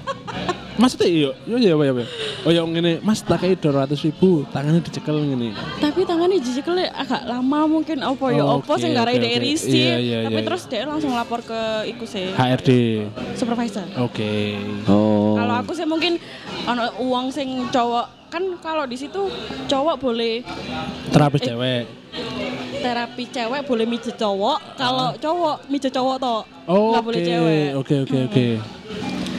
Maksudnya 0.72 1.08
iya, 1.08 1.30
iya 1.46 1.58
iya 1.60 1.74
iya. 1.76 1.94
iya. 1.94 2.06
Oh 2.42 2.50
yang 2.50 2.66
ngene, 2.68 3.02
Mas 3.02 3.22
tak 3.22 3.42
kayak 3.42 3.58
200 3.60 3.92
ribu, 4.02 4.46
tangannya 4.50 4.82
dicekel 4.82 5.14
ngene. 5.20 5.54
tapi 5.78 6.06
tangannya 6.06 6.38
dicekel 6.38 6.78
agak 6.86 7.26
lama 7.26 7.60
mungkin 7.68 8.02
apa 8.02 8.26
ya 8.30 8.42
Oh, 8.42 8.58
apa 8.58 8.70
oke, 8.70 8.82
sing 8.82 8.94
garai 8.94 9.18
oke, 9.18 9.22
dari 9.22 9.36
oke. 9.36 9.46
risih 9.48 9.74
Iya, 9.74 9.98
iya, 9.98 10.18
tapi 10.26 10.38
iya, 10.38 10.46
terus 10.46 10.62
dia 10.66 10.86
langsung 10.86 11.12
lapor 11.12 11.42
ke 11.42 11.60
Iku 11.88 12.06
sih 12.06 12.30
HRD. 12.32 12.70
supervisor 13.34 13.86
Oke. 13.98 14.62
Oh. 14.86 15.34
kalau 15.36 15.58
aku 15.58 15.74
sih 15.74 15.86
mungkin 15.86 16.22
ono 16.64 16.86
uang 17.00 17.30
sing 17.30 17.66
cowok 17.68 18.30
kan 18.32 18.44
kalau 18.58 18.88
di 18.88 18.96
situ 18.96 19.28
cowok 19.68 20.00
boleh 20.00 20.40
Terapis 21.12 21.42
Eh. 21.42 21.48
cewek. 21.48 21.84
terapi 22.82 23.30
cewek 23.30 23.62
boleh 23.64 23.86
mijet 23.86 24.18
cowok 24.18 24.58
kalau 24.74 25.14
cowok 25.16 25.70
mijet 25.70 25.94
cowok 25.94 26.18
toh 26.18 26.42
Ah. 26.66 26.74
Oh, 26.74 26.90
nggak 26.92 27.04
boleh 27.04 27.22
cewek 27.22 27.68
Oke 27.78 27.96
oke 28.02 28.18
oke. 28.26 28.46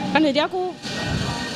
kan 0.09 0.21
jadi 0.23 0.47
aku 0.47 0.71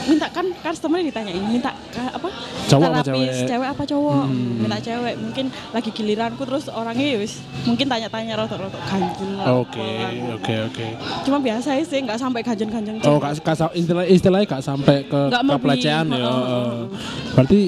minta 0.04 0.26
kan 0.28 0.50
customer 0.60 0.98
ditanyain 0.98 1.38
minta 1.40 1.70
ka- 1.88 2.10
apa 2.12 2.26
Cowok 2.66 2.90
apa 2.90 3.00
terapis 3.00 3.38
cewek? 3.40 3.68
apa 3.70 3.82
cowok 3.84 4.22
Hmm. 4.24 4.54
minta 4.60 4.78
cewek 4.78 5.14
mungkin 5.16 5.44
lagi 5.70 5.90
giliranku 5.92 6.42
terus 6.42 6.66
orangnya 6.68 7.06
ya 7.06 7.18
wis 7.18 7.38
mungkin 7.62 7.86
tanya-tanya 7.86 8.34
rotok-rotok 8.36 8.82
ganjen 8.82 9.30
lah 9.34 9.46
Oke 9.56 9.86
oke 10.34 10.54
oke. 10.66 10.86
cuma 11.22 11.38
biasa 11.38 11.68
sih 11.80 12.02
nggak 12.02 12.18
sampai 12.18 12.42
ganjen-ganjen 12.42 12.98
Oh, 13.04 13.16
gak, 13.16 13.38
gak, 13.40 13.56
sa- 13.56 13.70
istilah 13.72 14.02
istilahnya 14.04 14.46
gak 14.48 14.64
sampai 14.64 15.06
ke, 15.06 15.20
Nggak 15.28 15.62
pelecehan 15.62 16.06
ya. 16.08 16.18
Heeh. 16.18 16.42
Heeh. 16.42 16.74
Berarti 17.30 17.60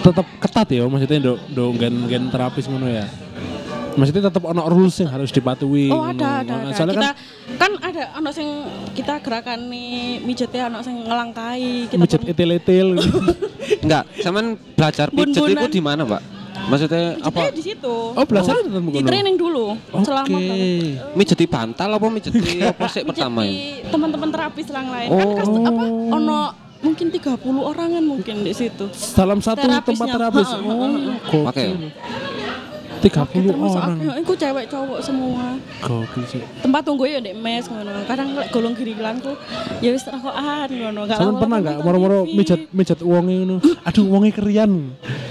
tetap 0.00 0.26
ketat 0.40 0.68
ya 0.70 0.84
maksudnya 0.84 1.18
do 1.20 1.32
do 1.48 1.64
gen 1.74 2.08
gen 2.08 2.28
terapis 2.28 2.64
ngono 2.64 2.88
ya. 2.88 3.06
Maksudnya 3.90 4.30
tetap 4.30 4.46
ono 4.46 4.62
rules 4.70 4.94
yang 4.96 5.10
harus 5.10 5.28
dipatuhi. 5.28 5.90
Oh 5.90 6.00
ada 6.00 6.40
ada, 6.40 6.54
ada. 6.62 6.72
Soalnya 6.72 6.94
kita 6.94 7.10
kan 7.10 7.14
kan, 7.58 7.72
ada 7.82 8.02
ono 8.16 8.30
sing 8.30 8.48
kita 8.94 9.18
gerakan 9.18 9.66
nih 9.66 10.22
mijetnya 10.22 10.70
ono 10.70 10.78
sing 10.80 11.04
ngelangkai 11.04 11.90
kita 11.90 11.98
mijet 11.98 12.20
pun- 12.22 12.30
itil-itil. 12.30 12.88
Enggak, 13.84 14.04
cuman 14.20 14.44
belajar 14.72 15.06
pijet 15.10 15.42
itu 15.42 15.66
di 15.68 15.82
mana, 15.82 16.06
Pak? 16.06 16.22
Maksudnya 16.60 17.18
Apa? 17.18 17.40
apa? 17.40 17.56
di 17.56 17.62
situ. 17.64 17.94
Oh, 18.14 18.24
belasan 18.24 18.62
ketemu 18.62 18.88
Di 18.88 18.98
kono? 19.00 19.08
training 19.08 19.36
dulu 19.36 19.66
Oke. 19.90 20.04
selama 20.04 20.38
Mijeti 21.16 21.44
bantal 21.44 21.88
apa 21.90 22.06
mijeti 22.06 22.40
apa 22.70 22.84
sih 22.86 23.02
pertama 23.02 23.42
ya? 23.42 23.50
Mijeti 23.50 23.90
teman-teman 23.90 24.28
terapis 24.28 24.66
yang 24.68 24.86
lain. 24.86 25.08
Oh. 25.08 25.18
Kan 25.18 25.34
kas- 25.40 25.66
apa 25.66 25.82
ono 26.14 26.38
mungkin 26.80 27.06
30 27.08 27.36
orangan 27.42 28.02
mungkin 28.02 28.36
di 28.40 28.52
situ. 28.52 28.88
Dalam 29.12 29.38
satu 29.38 29.64
tempat 29.64 30.06
terapis. 30.08 30.48
Ha, 30.48 30.56
ha, 30.56 30.64
Oh, 30.64 30.80
ha, 31.44 31.50
Oke. 31.50 31.64
gokil. 31.64 31.72
30 33.00 33.16
Termasuk 33.48 33.80
orang. 33.80 33.96
aku, 34.12 34.32
cewek 34.36 34.68
cowok 34.68 35.00
semua. 35.00 35.56
Gokil 35.80 36.24
sih. 36.28 36.44
Tempat 36.60 36.84
tunggu 36.84 37.08
ya 37.08 37.16
di 37.16 37.32
mes 37.32 37.64
ngono. 37.64 38.04
Kadang 38.04 38.36
lek 38.36 38.52
golong 38.52 38.76
girilanku 38.76 39.32
ya 39.80 39.88
wis 39.88 40.04
rokokan 40.04 40.68
ngono. 40.68 41.08
Gak 41.08 41.16
Sampeyan 41.16 41.40
pernah 41.40 41.58
nggak 41.58 41.76
nonton 41.80 41.86
moro-moro 41.88 42.18
mijat 42.28 42.60
mijat 42.68 43.00
uangnya 43.00 43.36
ngono. 43.40 43.56
Aduh 43.88 44.04
uangnya 44.04 44.32
kerian. 44.36 44.72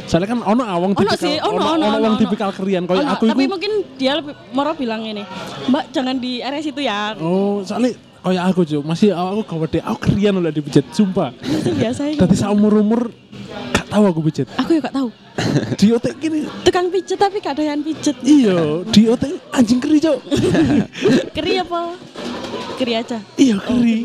Soalnya 0.09 0.33
kan 0.33 0.39
ono 0.41 0.63
awang 0.65 0.91
Ono 0.91 1.01
tipikal 1.05 1.21
sih, 1.21 1.37
ono, 1.37 1.53
ono, 1.53 1.69
ono 1.69 1.85
ono, 1.85 1.97
wong 2.01 2.13
ono. 2.17 2.17
tipikal 2.17 2.49
kerian 2.49 2.83
koyo 2.89 3.05
Ono, 3.05 3.13
aku 3.13 3.23
tapi 3.29 3.45
mungkin 3.45 3.71
dia 4.01 4.17
lebih 4.17 4.33
moro 4.49 4.73
bilang 4.73 5.05
ini. 5.05 5.21
Mbak 5.69 5.83
jangan 5.93 6.17
di 6.17 6.41
area 6.41 6.61
situ 6.65 6.81
ya. 6.81 7.13
Oh, 7.21 7.61
soalnya 7.61 7.93
koyo 8.19 8.39
aku 8.43 8.61
Cuk, 8.67 8.83
masih 8.83 9.15
aku 9.15 9.41
gawede 9.47 9.79
aku 9.83 10.11
kerian 10.11 10.35
oleh 10.37 10.51
dipijat 10.51 10.85
sumpah. 10.91 11.31
Biasa 11.81 12.11
ini. 12.11 12.19
Dadi 12.19 12.35
saumur-umur 12.35 13.11
gak 13.73 13.87
tahu 13.89 14.03
aku 14.05 14.19
pijat. 14.29 14.47
Aku 14.59 14.75
ya 14.75 14.79
gak 14.83 14.95
tahu. 14.95 15.09
Di 15.79 15.87
otek 15.95 16.19
gini 16.19 16.43
Tukang 16.67 16.91
pijet 16.91 17.15
tapi 17.15 17.39
gak 17.39 17.55
ada 17.55 17.63
yang 17.71 17.79
pijet. 17.79 18.15
iya, 18.27 18.83
di 18.91 19.07
otek 19.07 19.39
anjing 19.55 19.79
keri 19.79 19.97
Cuk. 20.03 20.19
Keri 21.35 21.51
apa? 21.63 21.95
Keri 22.75 22.93
aja. 22.95 23.19
Iya 23.35 23.55
keri. 23.59 24.03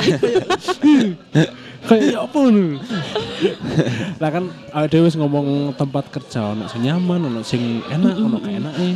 Kayak 1.85 2.17
ya 2.17 2.19
apa 2.25 2.39
nu? 2.49 2.81
Lah 4.17 4.31
kan 4.33 4.45
dhewe 4.89 5.05
wis 5.05 5.21
ngomong 5.21 5.77
tempat 5.77 6.09
kerja 6.09 6.57
ono 6.57 6.65
sing 6.65 6.81
nyaman, 6.81 7.29
ono 7.29 7.41
sing 7.45 7.85
enak, 7.93 8.17
ono 8.17 8.41
gak 8.41 8.55
enake. 8.57 8.89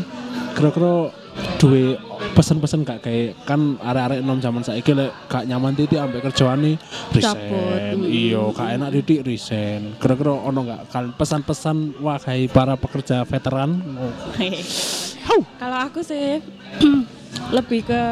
Kira-kira 0.56 1.12
duwe 1.58 1.98
pesen-pesen 2.34 2.86
gak 2.86 3.02
kayak 3.02 3.34
kan 3.42 3.78
arek-arek 3.78 4.22
nom 4.22 4.38
zaman 4.38 4.62
saiki 4.62 4.94
lek 4.94 5.10
gak 5.26 5.46
nyaman 5.46 5.74
titik 5.74 5.98
ambek 5.98 6.22
kerjaane 6.22 6.78
Cabut. 7.10 7.18
resign. 7.18 7.96
Mm. 7.98 8.06
Iya, 8.06 8.42
gak 8.54 8.68
enak 8.78 8.88
titik 8.94 9.20
resign. 9.22 9.82
Kira-kira 9.98 10.34
ono 10.34 10.60
gak 10.62 10.82
kan 10.90 11.04
pesan-pesan 11.14 11.98
wahai 11.98 12.46
para 12.46 12.74
pekerja 12.74 13.22
veteran? 13.22 13.82
Kalau 15.60 15.78
aku 15.82 16.00
sih 16.00 16.38
lebih 17.56 17.84
ke 17.84 18.02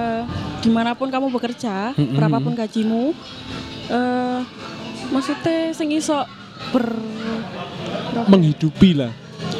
di 0.61 0.71
mana 0.71 0.93
pun 0.93 1.07
kamu 1.07 1.31
bekerja, 1.31 1.95
berapapun 1.95 2.53
gajimu, 2.53 3.15
eh 3.89 4.39
maksudnya 5.09 5.71
sing 5.71 5.95
iso 5.95 6.19
ber 6.75 6.91
Menghidupi 8.27 8.97
lah. 8.97 9.13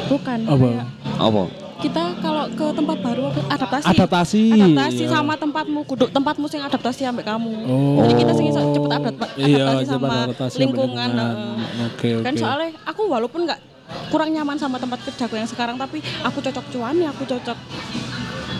bukan 0.09 0.43
Apa? 0.43 0.57
kayak 0.59 0.87
Apa? 1.17 1.41
kita 1.77 2.03
kalau 2.19 2.36
ke 2.53 2.65
tempat 2.71 2.97
baru 2.99 3.23
adaptasi 3.47 3.85
Adaptasi. 3.89 4.43
adaptasi 4.53 5.03
iya. 5.03 5.09
sama 5.09 5.33
tempatmu 5.35 5.79
kudu 5.83 6.05
tempatmu 6.07 6.45
sing 6.45 6.61
adaptasi 6.61 7.03
ambek 7.03 7.25
kamu 7.25 7.51
Oh. 7.65 7.99
jadi 8.01 8.13
kita 8.15 8.33
sing 8.33 8.47
cepet 8.51 9.29
Iya, 9.37 9.65
adaptasi 9.65 9.83
cepet 9.83 9.87
sama 9.89 10.15
adaptasi 10.25 10.55
lingkungan 10.57 11.09
lingkungan. 11.09 11.09
heeh. 11.17 11.85
Oke, 11.87 12.09
kan 12.21 12.33
oke. 12.33 12.39
soalnya 12.39 12.69
aku 12.83 13.01
walaupun 13.05 13.41
nggak 13.43 13.59
kurang 14.07 14.29
nyaman 14.29 14.55
sama 14.55 14.77
tempat 14.77 14.99
kerjaku 15.01 15.35
yang 15.35 15.47
sekarang 15.47 15.75
tapi 15.75 16.03
aku 16.19 16.39
cocok 16.39 16.65
cuan 16.69 16.95
aku 17.03 17.23
cocok 17.23 17.57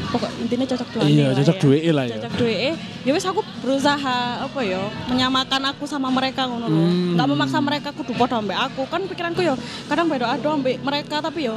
pokok 0.07 0.31
intinya 0.39 0.65
cocok 0.65 0.87
cuan 0.95 1.03
Iya, 1.07 1.27
cocok 1.35 1.55
duwe 1.59 1.77
lah 1.91 2.05
ya. 2.07 2.15
cocok 2.19 2.33
duwe 2.39 2.55
ya 3.03 3.11
wis 3.11 3.25
aku 3.27 3.41
berusaha 3.63 4.17
apa 4.43 4.59
ya 4.63 4.81
menyamakan 5.07 5.61
aku 5.71 5.83
sama 5.83 6.07
mereka 6.07 6.47
ngono 6.47 6.67
lho. 6.67 6.79
Hmm. 6.79 7.15
nggak 7.15 7.27
memaksa 7.27 7.59
mereka 7.59 7.89
kudu 7.91 8.15
podo 8.15 8.35
ambek 8.39 8.55
aku. 8.55 8.87
Kan 8.87 9.03
pikiranku 9.07 9.43
yo 9.43 9.55
kadang 9.87 10.07
beda 10.07 10.31
ado 10.33 10.47
ambek 10.51 10.79
mereka 10.79 11.19
tapi 11.19 11.47
yo 11.51 11.55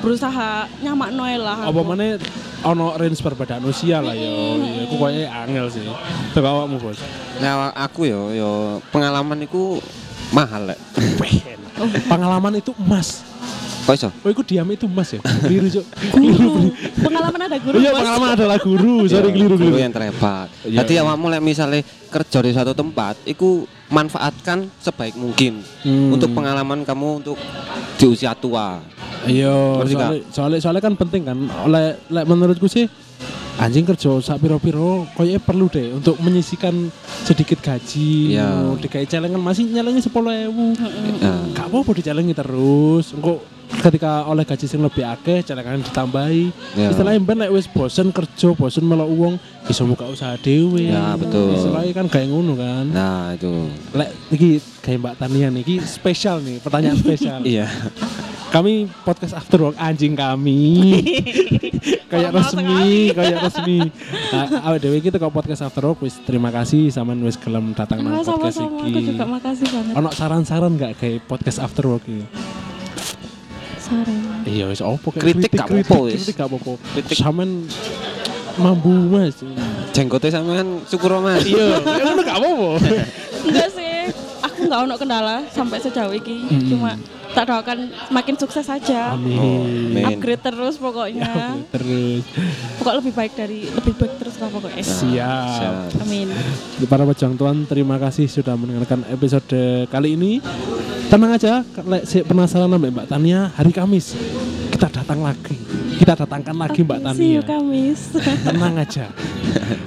berusaha 0.00 0.68
nyamak 0.80 1.12
noel 1.12 1.42
lah. 1.44 1.68
Apa 1.68 1.80
mana 1.84 2.16
ono 2.62 2.94
range 2.94 3.20
perbedaan 3.20 3.64
usia 3.66 3.98
lah 4.00 4.14
yo 4.14 4.56
iya 4.56 4.86
aku 4.86 4.94
kayaknya 4.96 5.26
angel 5.44 5.66
sih. 5.68 5.84
Itu 6.32 6.40
awakmu 6.40 6.76
bos? 6.80 6.98
Nah, 7.40 7.74
aku 7.74 8.08
yo 8.08 8.32
yo 8.32 8.50
pengalaman 8.88 9.44
iku 9.44 9.80
mahal 10.32 10.72
lek. 10.72 10.80
pengalaman 12.06 12.62
itu 12.62 12.70
emas 12.78 13.26
Kok 13.82 13.92
iso? 13.92 14.08
oh 14.12 14.30
itu 14.30 14.42
diam 14.44 14.68
itu 14.68 14.86
emas 14.86 15.10
ya 15.10 15.20
keliru 15.42 15.66
cok 15.68 15.86
guru 16.12 16.52
pengalaman 16.96 17.40
ada 17.42 17.56
guru 17.58 17.76
iya 17.76 17.90
pengalaman 17.90 18.28
adalah 18.32 18.58
guru 18.58 18.94
sorry 19.04 19.26
Iya, 19.26 19.34
keliru 19.34 19.48
guru 19.50 19.54
keliru 19.60 19.78
yang 19.80 19.90
terhebat. 19.90 20.46
Iya, 20.62 20.76
Jadi 20.78 20.92
iya. 20.94 21.02
awakmu 21.02 21.26
lek 21.28 21.42
misalnya 21.42 21.80
kerja 22.06 22.38
di 22.38 22.50
suatu 22.50 22.72
tempat, 22.72 23.18
iku 23.24 23.64
manfaatkan 23.88 24.70
sebaik 24.78 25.14
mungkin 25.14 25.66
Hmm. 25.82 26.12
untuk 26.12 26.30
pengalaman 26.30 26.80
kamu 26.82 27.08
untuk 27.18 27.36
di 27.94 28.06
usia 28.06 28.32
tua. 28.32 28.78
iya 29.22 29.50
soalnya, 29.78 30.18
soalnya 30.28 30.58
soalnya 30.58 30.82
kan 30.82 30.94
penting 30.94 31.22
kan 31.24 31.38
oleh 31.60 31.94
lek 32.06 32.24
menurutku 32.24 32.66
sih 32.66 32.86
anjing 33.54 33.84
kerja 33.84 34.18
sak 34.18 34.38
piro-piro 34.38 35.06
kayaknya 35.12 35.38
perlu 35.38 35.66
deh 35.68 35.92
untuk 35.92 36.18
menyisikan 36.18 36.90
sedikit 37.22 37.58
gaji 37.58 38.34
Iya. 38.34 38.46
ngono. 38.64 38.78
dikai 38.78 39.04
celengan 39.04 39.38
masih 39.38 39.68
nyelengi 39.68 40.00
sepuluh 40.00 40.30
ewu 40.32 40.74
Ya. 41.18 41.34
gak 41.52 41.66
apa-apa 41.66 41.90
dicelengi 41.92 42.32
terus 42.32 43.12
engko 43.12 43.38
ketika 43.80 44.28
oleh 44.28 44.44
gaji 44.44 44.66
sing 44.68 44.80
lebih 44.84 45.04
akeh 45.06 45.40
celengan 45.40 45.80
ditambahi. 45.80 46.52
Ya. 46.76 46.92
istilahnya 46.92 47.20
ben 47.24 47.38
lek 47.40 47.50
wis 47.54 47.66
bosen 47.70 48.12
kerja 48.12 48.52
bosen 48.52 48.84
melok 48.84 49.08
uang 49.08 49.34
iso 49.70 49.88
buka 49.88 50.04
usaha 50.10 50.36
dhewe. 50.36 50.92
Ya, 50.92 51.16
betul. 51.16 51.56
istilahnya 51.56 51.92
kan 51.96 52.06
kayak 52.12 52.28
ngono 52.28 52.52
kan. 52.58 52.84
Nah, 52.92 53.32
itu. 53.32 53.70
lek 53.96 54.10
iki 54.34 54.60
kayak 54.82 54.98
Mbak 55.00 55.14
Tania 55.16 55.48
nih 55.48 55.62
iki 55.64 55.76
spesial 55.82 56.42
nih 56.44 56.60
pertanyaan 56.60 56.98
spesial. 56.98 57.40
Iya. 57.52 57.66
kami 58.52 58.84
podcast 59.08 59.32
after 59.32 59.64
work 59.64 59.76
anjing 59.80 60.12
kami. 60.12 60.60
Kayak 62.12 62.36
resmi 62.36 63.08
kayak 63.16 63.40
resmi. 63.48 63.88
Nah, 64.28 64.68
awake 64.68 64.84
dhewe 64.84 65.00
kita 65.00 65.16
kok 65.16 65.32
podcast 65.32 65.64
after 65.64 65.88
work 65.88 66.04
wis 66.04 66.20
terima 66.28 66.52
kasih 66.52 66.92
sama 66.92 67.16
wis 67.16 67.40
gelem 67.40 67.72
datang 67.72 68.04
nang 68.04 68.20
podcast 68.20 68.60
sama-sama 68.60 68.84
iki. 68.84 68.92
aku 68.92 69.00
juga 69.08 69.24
makasih 69.24 69.66
banget. 69.72 69.92
Ono 69.96 70.08
saran-saran 70.12 70.76
gak 70.76 70.92
kayak 71.00 71.24
podcast 71.24 71.64
after 71.64 71.88
work 71.88 72.04
ini 72.04 72.28
saran 73.92 74.18
iya 74.42 74.64
wis 74.66 74.80
opo 74.80 75.12
Kritik 75.12 75.52
gak 75.52 75.68
kritik, 75.68 75.86
apa-apa, 75.86 75.96
wis. 76.02 76.12
kritik 76.18 76.34
gak 76.34 76.48
apa-apa. 76.48 76.72
Kritik. 76.92 77.16
sampean 77.16 77.50
mambu 78.54 78.92
mas. 79.08 79.40
Jenggote 79.92 80.28
sampean 80.28 80.80
syukur 80.84 81.12
Mas. 81.18 81.44
iya 81.44 81.78
ngono 81.78 82.20
gak 82.20 82.36
apa-apa. 82.36 82.70
Enggak 83.46 83.68
sih 83.70 83.94
aku 84.40 84.58
nggak 84.64 84.80
ono 84.82 84.94
kendala 84.96 85.36
sampai 85.48 85.78
sejauh 85.78 86.10
ini 86.10 86.36
Mm. 86.42 86.68
cuma 86.68 86.92
tak 87.32 87.48
doakan 87.48 87.88
semakin 88.06 88.36
sukses 88.36 88.60
saja 88.62 89.16
amin. 89.16 89.96
Amin. 89.96 90.04
upgrade 90.06 90.42
terus 90.42 90.76
pokoknya. 90.76 91.56
Terus. 91.74 92.20
Pokok 92.76 92.94
lebih 93.00 93.12
baik 93.12 93.32
dari 93.32 93.64
lebih 93.66 93.96
baik 93.96 94.12
terus 94.18 94.36
lah 94.36 94.52
pokoknya. 94.52 94.84
Siap. 94.84 95.48
Siap. 95.56 95.74
amin. 96.02 96.28
Para 96.84 97.08
pejuang 97.08 97.34
tuan 97.34 97.64
terima 97.64 97.96
kasih 97.96 98.28
sudah 98.28 98.52
mendengarkan 98.52 99.08
episode 99.08 99.48
kali 99.88 100.12
ini 100.12 100.44
tenang 101.12 101.36
aja 101.36 101.60
lek 101.84 102.08
sik 102.08 102.24
penasaran 102.24 102.72
sama 102.72 102.88
Mbak 102.88 103.04
Tania 103.04 103.52
hari 103.52 103.68
Kamis 103.68 104.16
kita 104.72 104.88
datang 104.88 105.20
lagi. 105.20 105.60
Kita 106.00 106.24
datangkan 106.24 106.56
lagi 106.56 106.80
Mbak 106.80 107.12
see 107.12 107.36
you 107.36 107.44
Tania 107.44 107.60
Kamis. 107.60 108.16
Tenang 108.16 108.80
aja. 108.80 109.12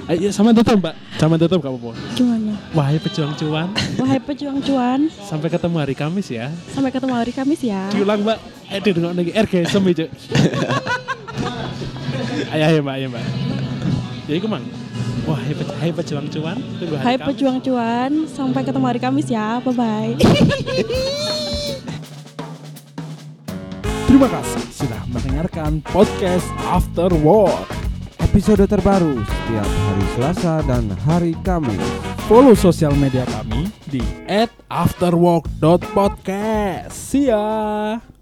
Ayo 0.06 0.30
sama 0.30 0.54
tutup 0.54 0.78
Mbak. 0.78 0.94
Sama 1.18 1.34
tutup 1.34 1.66
gak 1.66 1.74
apa-apa. 1.74 1.98
Gimana? 2.14 2.54
Wahai 2.70 3.02
pejuang 3.02 3.34
cuan 3.34 3.74
wahai 3.98 4.22
pejuang 4.22 4.62
cuan 4.62 5.10
sampai 5.26 5.50
ketemu 5.50 5.76
hari 5.82 5.98
Kamis 5.98 6.30
ya. 6.30 6.46
Sampai 6.70 6.94
ketemu 6.94 7.18
hari 7.18 7.34
Kamis 7.34 7.58
ya. 7.58 7.90
Diulang 7.90 8.22
Mbak. 8.22 8.38
Eh 8.70 8.80
dengar 8.86 9.10
lagi. 9.10 9.34
RGSM 9.34 9.82
aja 9.82 10.06
ayo 12.54 12.64
ayo 12.70 12.78
Mbak 12.86 12.94
ayo 13.02 13.06
Mbak. 13.10 13.24
Ya 14.30 14.34
itu 14.38 14.46
mang 14.46 14.62
wahai 15.26 15.52
pe- 15.52 15.76
hai 15.76 15.90
pejuang 15.92 16.26
cuan 16.28 16.56
tunggu 16.78 16.94
hari 16.94 17.04
Hai 17.04 17.16
Kamis. 17.16 17.26
pejuang 17.28 17.60
cuan 17.60 18.10
sampai 18.28 18.62
ketemu 18.62 18.84
hari 18.84 18.98
Kamis 18.98 19.26
ya 19.26 19.60
bye 19.60 19.72
bye 19.72 20.14
Terima 24.06 24.30
kasih 24.32 24.62
sudah 24.72 25.02
mendengarkan 25.06 25.82
podcast 25.84 26.48
After 26.64 27.12
Work. 27.12 27.68
Episode 28.16 28.64
terbaru 28.64 29.20
setiap 29.20 29.68
hari 29.68 30.04
Selasa 30.14 30.62
dan 30.64 30.88
hari 31.04 31.36
Kamis. 31.42 31.76
Follow 32.24 32.54
sosial 32.56 32.96
media 32.96 33.28
kami 33.28 33.68
di 33.84 34.00
@afterwork.podcast. 34.72 36.88
See 36.90 37.28
ya. 37.28 38.15